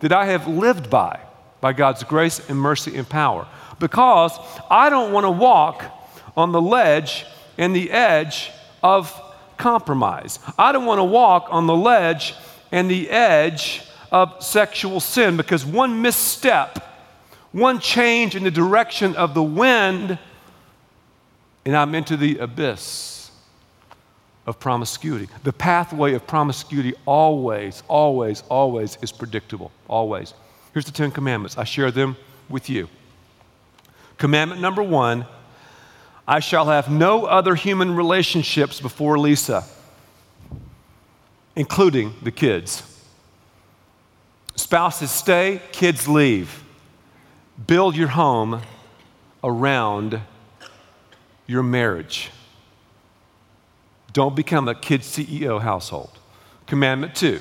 that 0.00 0.12
I 0.12 0.24
have 0.24 0.48
lived 0.48 0.88
by, 0.88 1.20
by 1.60 1.74
God's 1.74 2.02
grace 2.04 2.40
and 2.48 2.58
mercy 2.58 2.96
and 2.96 3.06
power. 3.06 3.46
Because 3.78 4.32
I 4.70 4.88
don't 4.88 5.12
want 5.12 5.24
to 5.24 5.30
walk 5.30 5.84
on 6.38 6.52
the 6.52 6.62
ledge 6.62 7.26
and 7.58 7.76
the 7.76 7.90
edge 7.90 8.50
of 8.82 9.12
compromise. 9.58 10.38
I 10.58 10.72
don't 10.72 10.86
want 10.86 11.00
to 11.00 11.04
walk 11.04 11.48
on 11.50 11.66
the 11.66 11.76
ledge 11.76 12.34
and 12.72 12.90
the 12.90 13.10
edge 13.10 13.82
of 14.14 14.40
sexual 14.40 15.00
sin 15.00 15.36
because 15.36 15.66
one 15.66 16.00
misstep, 16.00 16.78
one 17.50 17.80
change 17.80 18.36
in 18.36 18.44
the 18.44 18.50
direction 18.50 19.16
of 19.16 19.34
the 19.34 19.42
wind, 19.42 20.16
and 21.64 21.76
I'm 21.76 21.96
into 21.96 22.16
the 22.16 22.38
abyss 22.38 23.32
of 24.46 24.60
promiscuity. 24.60 25.28
The 25.42 25.52
pathway 25.52 26.14
of 26.14 26.28
promiscuity 26.28 26.94
always, 27.06 27.82
always, 27.88 28.44
always 28.48 28.98
is 29.02 29.10
predictable. 29.10 29.72
Always. 29.88 30.32
Here's 30.72 30.84
the 30.84 30.92
Ten 30.92 31.10
Commandments. 31.10 31.58
I 31.58 31.64
share 31.64 31.90
them 31.90 32.16
with 32.48 32.70
you. 32.70 32.88
Commandment 34.16 34.60
number 34.60 34.82
one 34.82 35.26
I 36.26 36.38
shall 36.38 36.66
have 36.66 36.88
no 36.88 37.24
other 37.24 37.56
human 37.56 37.96
relationships 37.96 38.80
before 38.80 39.18
Lisa, 39.18 39.64
including 41.56 42.14
the 42.22 42.30
kids. 42.30 42.93
Spouses 44.74 45.12
stay, 45.12 45.62
kids 45.70 46.08
leave. 46.08 46.64
Build 47.64 47.94
your 47.94 48.08
home 48.08 48.60
around 49.44 50.20
your 51.46 51.62
marriage. 51.62 52.32
Don't 54.12 54.34
become 54.34 54.66
a 54.66 54.74
kid 54.74 55.02
CEO 55.02 55.60
household. 55.60 56.10
Commandment 56.66 57.14
two 57.14 57.38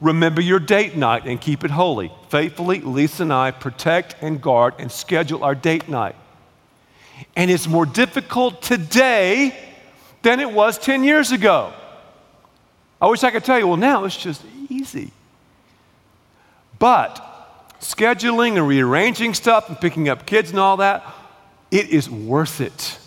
remember 0.00 0.40
your 0.40 0.58
date 0.58 0.96
night 0.96 1.26
and 1.26 1.38
keep 1.38 1.64
it 1.64 1.70
holy. 1.70 2.10
Faithfully, 2.30 2.80
Lisa 2.80 3.24
and 3.24 3.32
I 3.34 3.50
protect 3.50 4.16
and 4.22 4.40
guard 4.40 4.72
and 4.78 4.90
schedule 4.90 5.44
our 5.44 5.54
date 5.54 5.86
night. 5.86 6.16
And 7.36 7.50
it's 7.50 7.68
more 7.68 7.84
difficult 7.84 8.62
today 8.62 9.54
than 10.22 10.40
it 10.40 10.50
was 10.50 10.78
10 10.78 11.04
years 11.04 11.30
ago. 11.30 11.74
I 13.02 13.06
wish 13.06 13.22
I 13.22 13.30
could 13.30 13.44
tell 13.44 13.58
you, 13.58 13.66
well, 13.66 13.76
now 13.76 14.06
it's 14.06 14.16
just 14.16 14.42
easy. 14.70 15.12
But 16.80 17.24
scheduling 17.80 18.56
and 18.56 18.66
rearranging 18.66 19.34
stuff 19.34 19.68
and 19.68 19.80
picking 19.80 20.08
up 20.08 20.26
kids 20.26 20.50
and 20.50 20.58
all 20.58 20.78
that, 20.78 21.04
it 21.70 21.90
is 21.90 22.10
worth 22.10 22.60
it 22.60 22.98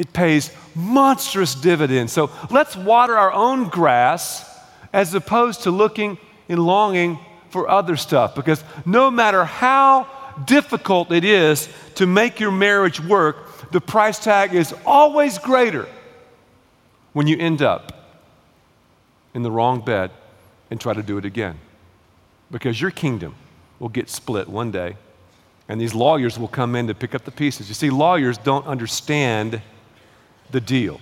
it 0.00 0.14
pays 0.14 0.50
monstrous 0.74 1.54
dividends. 1.54 2.10
So 2.10 2.30
let's 2.50 2.74
water 2.74 3.18
our 3.18 3.30
own 3.34 3.68
grass 3.68 4.48
as 4.94 5.12
opposed 5.12 5.64
to 5.64 5.70
looking 5.70 6.16
and 6.48 6.58
longing 6.58 7.18
for 7.50 7.68
other 7.68 7.96
stuff. 7.96 8.34
Because 8.34 8.64
no 8.86 9.10
matter 9.10 9.44
how 9.44 10.06
difficult 10.46 11.12
it 11.12 11.22
is 11.22 11.68
to 11.96 12.06
make 12.06 12.40
your 12.40 12.50
marriage 12.50 12.98
work, 12.98 13.70
the 13.72 13.80
price 13.82 14.18
tag 14.18 14.54
is 14.54 14.74
always 14.86 15.36
greater 15.36 15.86
when 17.12 17.26
you 17.26 17.36
end 17.36 17.60
up 17.60 17.92
in 19.34 19.42
the 19.42 19.50
wrong 19.50 19.82
bed 19.84 20.10
and 20.70 20.80
try 20.80 20.94
to 20.94 21.02
do 21.02 21.18
it 21.18 21.26
again. 21.26 21.58
Because 22.50 22.80
your 22.80 22.90
kingdom 22.90 23.34
will 23.78 23.88
get 23.88 24.10
split 24.10 24.48
one 24.48 24.70
day, 24.70 24.96
and 25.68 25.80
these 25.80 25.94
lawyers 25.94 26.38
will 26.38 26.48
come 26.48 26.74
in 26.74 26.88
to 26.88 26.94
pick 26.94 27.14
up 27.14 27.24
the 27.24 27.30
pieces. 27.30 27.68
You 27.68 27.74
see, 27.74 27.90
lawyers 27.90 28.38
don't 28.38 28.66
understand 28.66 29.62
the 30.50 30.60
deal. 30.60 31.00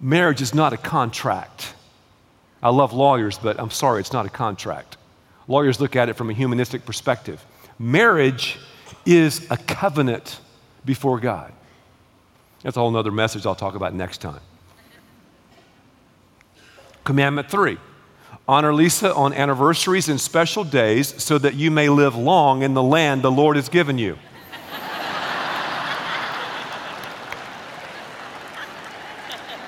Marriage 0.00 0.40
is 0.40 0.54
not 0.54 0.72
a 0.72 0.78
contract. 0.78 1.74
I 2.62 2.70
love 2.70 2.92
lawyers, 2.92 3.38
but 3.38 3.60
I'm 3.60 3.70
sorry, 3.70 4.00
it's 4.00 4.12
not 4.12 4.24
a 4.24 4.30
contract. 4.30 4.96
Lawyers 5.46 5.80
look 5.80 5.96
at 5.96 6.08
it 6.08 6.14
from 6.14 6.30
a 6.30 6.32
humanistic 6.32 6.86
perspective. 6.86 7.44
Marriage 7.78 8.58
is 9.04 9.46
a 9.50 9.56
covenant 9.56 10.40
before 10.84 11.20
God. 11.20 11.52
That's 12.62 12.76
a 12.76 12.80
whole 12.80 12.94
other 12.96 13.10
message 13.10 13.46
I'll 13.46 13.54
talk 13.54 13.74
about 13.74 13.94
next 13.94 14.18
time. 14.18 14.40
Commandment 17.04 17.50
three 17.50 17.78
honor 18.50 18.74
Lisa 18.74 19.14
on 19.14 19.32
anniversaries 19.32 20.08
and 20.08 20.20
special 20.20 20.64
days 20.64 21.22
so 21.22 21.38
that 21.38 21.54
you 21.54 21.70
may 21.70 21.88
live 21.88 22.16
long 22.16 22.62
in 22.62 22.74
the 22.74 22.82
land 22.82 23.22
the 23.22 23.30
Lord 23.30 23.54
has 23.54 23.68
given 23.68 23.96
you. 23.96 24.18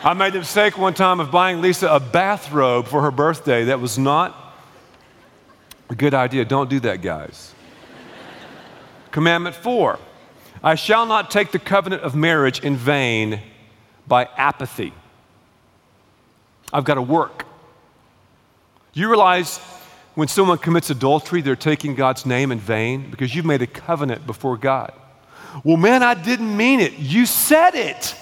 I 0.03 0.14
made 0.14 0.33
the 0.33 0.40
mistake 0.40 0.77
one 0.77 0.95
time 0.95 1.21
of 1.21 1.31
buying 1.31 1.61
Lisa 1.61 1.87
a 1.87 2.01
bathrobe 2.01 2.88
for 2.88 3.03
her 3.03 3.12
birthday. 3.12 3.66
That 3.66 3.79
was 3.79 4.01
not 4.01 4.57
a 5.88 5.95
good 5.95 6.12
idea. 6.12 6.45
Don't 6.45 6.68
do 6.68 6.81
that, 6.81 7.03
guys. 7.03 7.55
Commandment 9.12 9.55
four 9.55 10.01
I 10.61 10.75
shall 10.75 11.07
not 11.07 11.31
take 11.31 11.53
the 11.53 11.61
covenant 11.61 12.03
of 12.03 12.16
marriage 12.16 12.59
in 12.64 12.77
vain 12.77 13.42
by 14.09 14.29
apathy. 14.37 14.92
I've 16.73 16.85
got 16.85 16.95
to 16.95 17.03
work. 17.03 17.47
You 18.94 19.09
realize 19.09 19.59
when 20.14 20.28
someone 20.28 20.59
commits 20.59 20.90
adultery, 20.90 21.40
they're 21.40 21.57
taking 21.57 21.94
God's 21.94 22.26
name 22.26 22.52
in 22.52 22.59
vain 22.59 23.11
because 23.11 23.35
you've 23.35 23.46
made 23.46 23.62
a 23.62 23.66
covenant 23.66 24.26
before 24.26 24.57
God. 24.57 24.92
Well, 25.64 25.76
man, 25.76 26.02
I 26.02 26.14
didn't 26.14 26.55
mean 26.57 26.81
it. 26.81 26.98
You 26.98 27.26
said 27.26 27.74
it. 27.74 28.14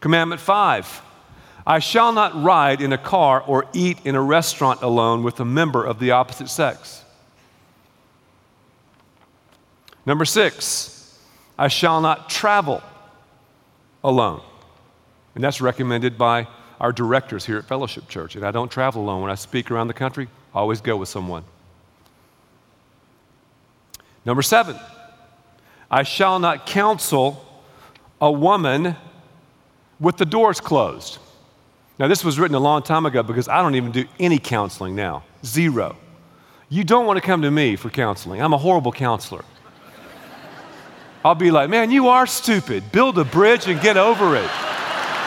Commandment 0.00 0.40
five 0.40 1.02
I 1.66 1.80
shall 1.80 2.12
not 2.12 2.42
ride 2.42 2.80
in 2.80 2.94
a 2.94 2.98
car 2.98 3.42
or 3.42 3.66
eat 3.74 3.98
in 4.06 4.14
a 4.14 4.22
restaurant 4.22 4.80
alone 4.80 5.22
with 5.22 5.38
a 5.38 5.44
member 5.44 5.84
of 5.84 5.98
the 5.98 6.12
opposite 6.12 6.48
sex. 6.48 7.04
Number 10.06 10.24
six, 10.24 11.20
I 11.58 11.68
shall 11.68 12.00
not 12.00 12.30
travel 12.30 12.82
alone. 14.02 14.40
And 15.34 15.44
that's 15.44 15.60
recommended 15.60 16.16
by 16.16 16.48
our 16.80 16.92
directors 16.92 17.44
here 17.44 17.58
at 17.58 17.64
Fellowship 17.64 18.08
Church. 18.08 18.36
And 18.36 18.44
I 18.44 18.50
don't 18.50 18.70
travel 18.70 19.02
alone. 19.02 19.22
When 19.22 19.30
I 19.30 19.34
speak 19.34 19.70
around 19.70 19.88
the 19.88 19.94
country, 19.94 20.28
I 20.54 20.58
always 20.58 20.80
go 20.80 20.96
with 20.96 21.08
someone. 21.08 21.44
Number 24.24 24.42
seven, 24.42 24.76
I 25.90 26.02
shall 26.02 26.38
not 26.38 26.66
counsel 26.66 27.44
a 28.20 28.30
woman 28.30 28.96
with 30.00 30.16
the 30.16 30.26
doors 30.26 30.60
closed. 30.60 31.18
Now, 31.98 32.06
this 32.06 32.24
was 32.24 32.38
written 32.38 32.54
a 32.54 32.60
long 32.60 32.82
time 32.82 33.06
ago 33.06 33.22
because 33.22 33.48
I 33.48 33.62
don't 33.62 33.74
even 33.74 33.90
do 33.90 34.04
any 34.20 34.38
counseling 34.38 34.94
now. 34.94 35.24
Zero. 35.44 35.96
You 36.68 36.84
don't 36.84 37.06
want 37.06 37.16
to 37.16 37.20
come 37.22 37.42
to 37.42 37.50
me 37.50 37.74
for 37.76 37.90
counseling. 37.90 38.40
I'm 38.40 38.52
a 38.52 38.58
horrible 38.58 38.92
counselor. 38.92 39.44
I'll 41.24 41.34
be 41.34 41.50
like, 41.50 41.68
man, 41.68 41.90
you 41.90 42.08
are 42.08 42.26
stupid. 42.26 42.92
Build 42.92 43.18
a 43.18 43.24
bridge 43.24 43.66
and 43.66 43.80
get 43.80 43.96
over 43.96 44.36
it. 44.36 44.48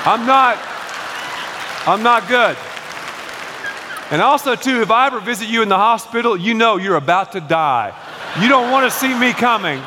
I'm 0.06 0.26
not, 0.26 0.58
I'm 1.88 2.04
not 2.04 2.28
good. 2.28 2.56
And 4.12 4.22
also, 4.22 4.56
too, 4.56 4.82
if 4.82 4.92
I 4.92 5.08
ever 5.08 5.20
visit 5.20 5.48
you 5.48 5.62
in 5.62 5.70
the 5.70 5.78
hospital, 5.78 6.36
you 6.36 6.54
know 6.54 6.78
you're 6.78 6.98
about 6.98 7.32
to 7.32 7.40
die. 7.42 7.94
You 8.42 8.50
don't 8.50 8.70
want 8.70 8.92
to 8.92 8.98
see 8.98 9.18
me 9.18 9.34
coming 9.34 9.82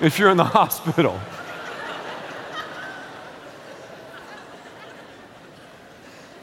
if 0.00 0.18
you're 0.18 0.30
in 0.30 0.36
the 0.36 0.44
hospital. 0.58 1.20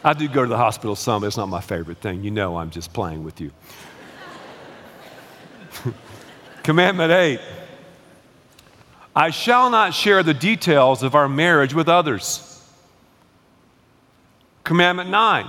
I 0.03 0.13
do 0.13 0.27
go 0.27 0.43
to 0.43 0.49
the 0.49 0.57
hospital 0.57 0.95
some, 0.95 1.21
but 1.21 1.27
it's 1.27 1.37
not 1.37 1.49
my 1.49 1.61
favorite 1.61 1.97
thing. 1.97 2.23
You 2.23 2.29
know 2.29 2.57
I'm 2.57 2.69
just 2.69 2.93
playing 2.93 3.23
with 3.23 3.41
you. 3.41 3.51
Commandment 6.63 7.11
eight 7.11 7.39
I 9.15 9.31
shall 9.31 9.69
not 9.69 9.93
share 9.93 10.23
the 10.23 10.33
details 10.33 11.01
of 11.01 11.15
our 11.15 11.27
marriage 11.27 11.73
with 11.73 11.89
others. 11.89 12.54
Commandment 14.65 15.09
9 15.09 15.47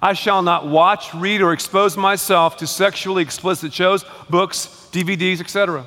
I 0.00 0.12
shall 0.12 0.42
not 0.42 0.68
watch, 0.68 1.12
read, 1.14 1.40
or 1.40 1.52
expose 1.52 1.96
myself 1.96 2.58
to 2.58 2.66
sexually 2.66 3.22
explicit 3.22 3.72
shows, 3.72 4.04
books, 4.28 4.88
DVDs, 4.92 5.40
etc. 5.40 5.86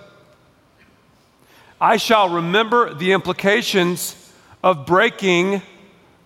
I 1.80 1.98
shall 1.98 2.28
remember 2.28 2.94
the 2.94 3.14
implications 3.14 4.16
of 4.64 4.86
breaking 4.86 5.62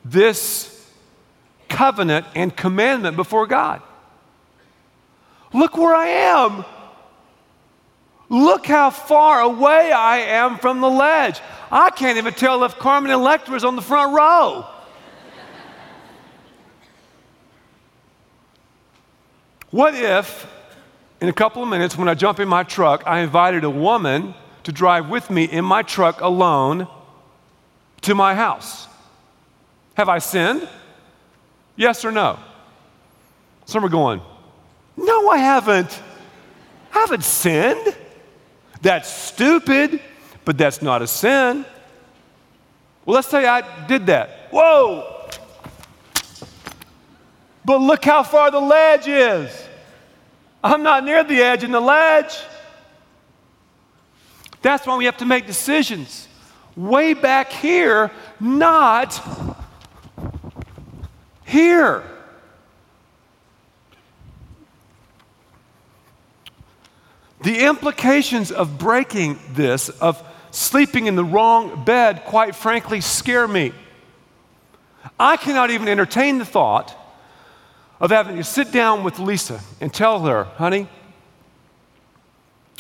this 0.04 0.90
covenant 1.70 2.26
and 2.36 2.56
commandment 2.56 3.16
before 3.16 3.46
God. 3.46 3.82
Look 5.54 5.78
where 5.78 5.94
I 5.96 6.08
am. 6.08 6.66
Look 8.30 8.66
how 8.66 8.90
far 8.90 9.42
away 9.42 9.92
I 9.92 10.18
am 10.18 10.58
from 10.58 10.82
the 10.82 10.90
ledge. 10.90 11.40
I 11.72 11.92
can't 11.92 12.18
even 12.18 12.34
tell 12.34 12.64
if 12.64 12.78
Carmen 12.78 13.12
Electra 13.12 13.56
is 13.56 13.64
on 13.64 13.76
the 13.76 13.82
front 13.82 14.16
row. 14.16 14.66
What 19.76 19.94
if, 19.94 20.50
in 21.20 21.28
a 21.28 21.34
couple 21.34 21.62
of 21.62 21.68
minutes, 21.68 21.98
when 21.98 22.08
I 22.08 22.14
jump 22.14 22.40
in 22.40 22.48
my 22.48 22.64
truck, 22.64 23.04
I 23.06 23.20
invited 23.20 23.66
a 23.66 23.70
woman 23.70 24.34
to 24.64 24.72
drive 24.72 25.10
with 25.10 25.30
me 25.30 25.44
in 25.44 25.66
my 25.66 25.82
truck 25.82 26.22
alone 26.22 26.88
to 28.04 28.16
my 28.16 28.36
house? 28.36 28.88
Have 29.96 30.08
I 30.08 30.20
sinned? 30.20 30.66
Yes 31.76 32.06
or 32.06 32.14
no? 32.14 32.40
Some 33.66 33.84
are 33.84 33.90
going, 33.90 34.22
No, 34.96 35.28
I 35.28 35.40
haven't. 35.40 36.02
I 36.94 37.00
haven't 37.00 37.26
sinned. 37.26 37.98
That's 38.82 39.14
stupid, 39.14 40.00
but 40.46 40.58
that's 40.58 40.82
not 40.82 41.02
a 41.02 41.08
sin. 41.08 41.66
Well, 43.06 43.16
let's 43.16 43.28
say 43.28 43.46
I 43.46 43.88
did 43.88 44.06
that. 44.06 44.48
Whoa! 44.52 45.30
But 47.66 47.82
look 47.82 48.06
how 48.06 48.24
far 48.24 48.52
the 48.52 48.62
ledge 48.62 49.10
is. 49.10 49.65
I'm 50.66 50.82
not 50.82 51.06
near 51.06 51.24
the 51.24 51.44
edge 51.44 51.64
and 51.64 51.72
the 51.72 51.80
ledge. 51.80 52.36
That's 54.64 54.88
why 54.88 54.98
we 54.98 55.06
have 55.06 55.18
to 55.18 55.26
make 55.26 55.46
decisions 55.46 56.28
way 56.76 57.14
back 57.14 57.52
here, 57.52 58.10
not 58.40 59.22
here. 61.46 62.04
The 67.44 67.64
implications 67.68 68.52
of 68.52 68.80
breaking 68.80 69.38
this, 69.54 69.90
of 69.90 70.24
sleeping 70.50 71.06
in 71.06 71.16
the 71.16 71.24
wrong 71.24 71.86
bed, 71.86 72.26
quite 72.26 72.56
frankly, 72.56 73.02
scare 73.02 73.48
me. 73.48 73.72
I 75.20 75.38
cannot 75.38 75.70
even 75.70 75.88
entertain 75.88 76.40
the 76.40 76.46
thought 76.46 77.05
of 78.06 78.12
having 78.12 78.38
to 78.38 78.44
sit 78.44 78.72
down 78.72 79.04
with 79.04 79.18
Lisa 79.18 79.60
and 79.82 79.92
tell 79.92 80.20
her, 80.26 80.44
honey, 80.44 80.88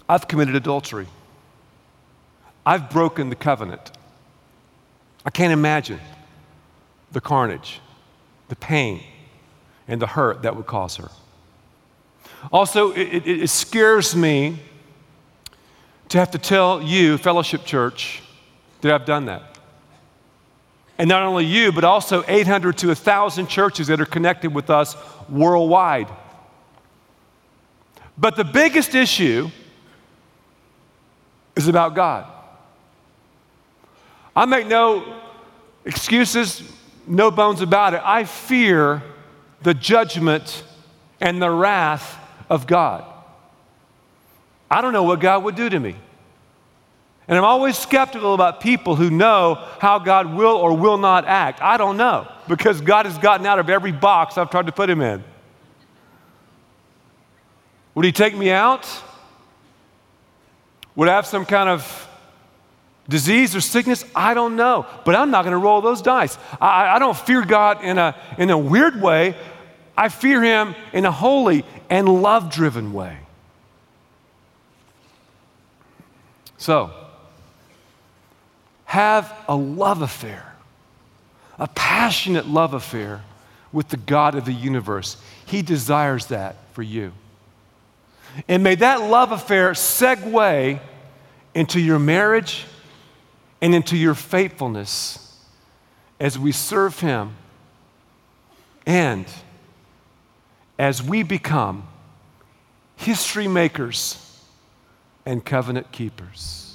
I've 0.08 0.28
committed 0.28 0.56
adultery. 0.56 1.08
I've 2.64 2.92
broken 2.92 3.30
the 3.30 3.36
covenant. 3.36 3.92
I 5.26 5.32
can't 5.32 5.52
imagine 5.52 6.00
the 7.12 7.22
carnage, 7.22 7.82
the 8.50 8.56
pain, 8.56 9.04
and 9.88 10.00
the 10.00 10.06
hurt 10.06 10.44
that 10.44 10.56
would 10.56 10.68
cause 10.68 10.98
her. 10.98 11.10
Also, 12.52 12.92
it, 12.92 13.26
it, 13.26 13.28
it 13.28 13.50
scares 13.50 14.16
me 14.16 14.60
to 16.10 16.20
have 16.20 16.30
to 16.32 16.38
tell 16.38 16.84
you, 16.84 17.18
Fellowship 17.18 17.66
Church, 17.66 18.22
that 18.82 18.94
I've 18.94 19.06
done 19.06 19.26
that. 19.26 19.55
And 20.98 21.10
not 21.10 21.24
only 21.24 21.46
you, 21.46 21.72
but 21.72 21.84
also 21.84 22.24
800 22.28 22.78
to 22.80 22.88
1,000 22.88 23.48
churches 23.48 23.88
that 23.88 24.00
are 24.00 24.06
connected 24.06 24.54
with 24.54 24.70
us 24.70 24.96
worldwide. 25.30 26.08
But 28.18 28.36
the 28.36 28.46
biggest 28.46 28.96
issue 28.96 29.50
is 31.56 31.68
about 31.68 31.96
God. 31.96 32.32
I 34.36 34.46
make 34.46 34.68
no 34.68 35.22
excuses, 35.86 36.64
no 37.08 37.32
bones 37.32 37.62
about 37.62 37.94
it. 37.94 38.02
I 38.04 38.24
fear 38.24 39.02
the 39.62 39.74
judgment 39.74 40.64
and 41.20 41.42
the 41.42 41.50
wrath 41.50 42.18
of 42.50 42.68
God. 42.68 43.06
I 44.70 44.82
don't 44.82 44.94
know 44.94 45.04
what 45.04 45.20
God 45.20 45.44
would 45.44 45.56
do 45.56 45.70
to 45.70 45.80
me. 45.80 45.96
And 47.28 47.38
I'm 47.38 47.44
always 47.44 47.78
skeptical 47.78 48.34
about 48.34 48.62
people 48.62 48.96
who 48.96 49.10
know 49.10 49.56
how 49.80 49.98
God 49.98 50.34
will 50.36 50.56
or 50.56 50.78
will 50.78 50.98
not 50.98 51.26
act. 51.26 51.62
I 51.62 51.78
don't 51.78 51.98
know 51.98 52.28
because 52.48 52.82
God 52.82 53.08
has 53.08 53.18
gotten 53.18 53.48
out 53.48 53.58
of 53.58 53.70
every 53.70 53.92
box 53.92 54.38
I've 54.38 54.52
tried 54.52 54.68
to 54.68 54.72
put 54.72 54.90
him 54.90 55.02
in. 55.02 55.24
Would 57.96 58.06
he 58.06 58.12
take 58.12 58.36
me 58.36 58.52
out? 58.52 58.88
Would 60.96 61.10
I 61.10 61.16
have 61.16 61.26
some 61.26 61.46
kind 61.46 61.70
of 61.70 62.10
disease 63.10 63.56
or 63.56 63.62
sickness? 63.62 64.06
I 64.14 64.34
don't 64.34 64.56
know. 64.56 64.86
But 65.04 65.16
I'm 65.16 65.32
not 65.32 65.44
going 65.44 65.54
to 65.54 65.58
roll 65.58 65.82
those 65.82 66.02
dice. 66.02 66.38
I, 66.62 66.96
I 66.96 67.00
don't 67.00 67.18
fear 67.18 67.44
God 67.44 67.84
in 67.84 67.98
a, 67.98 68.16
in 68.38 68.50
a 68.52 68.58
weird 68.58 69.02
way. 69.02 69.36
I 69.98 70.10
fear 70.10 70.44
him 70.44 70.76
in 70.94 71.06
a 71.06 71.12
holy 71.12 71.66
and 71.90 72.08
love 72.22 72.52
driven 72.52 72.94
way. 72.94 73.18
So, 76.58 76.92
have 78.96 79.38
a 79.50 79.56
love 79.56 80.02
affair, 80.02 80.56
a 81.60 81.68
passionate 81.68 82.48
love 82.48 82.74
affair 82.74 83.22
with 83.74 83.90
the 83.90 83.98
God 83.98 84.36
of 84.36 84.46
the 84.46 84.54
universe. 84.54 85.18
He 85.46 85.62
desires 85.62 86.28
that 86.28 86.56
for 86.72 86.82
you. 86.82 87.12
And 88.48 88.64
may 88.64 88.76
that 88.76 89.02
love 89.02 89.34
affair 89.34 89.72
segue 89.72 90.80
into 91.54 91.80
your 91.82 92.00
marriage 92.00 92.66
and 93.60 93.76
into 93.76 93.98
your 93.98 94.16
faithfulness 94.16 95.44
as 96.18 96.40
we 96.40 96.54
serve 96.54 96.98
Him 97.02 97.36
and 98.86 99.26
as 100.80 101.04
we 101.04 101.22
become 101.22 101.86
history 102.96 103.50
makers 103.50 104.42
and 105.26 105.44
covenant 105.44 105.92
keepers. 105.92 106.75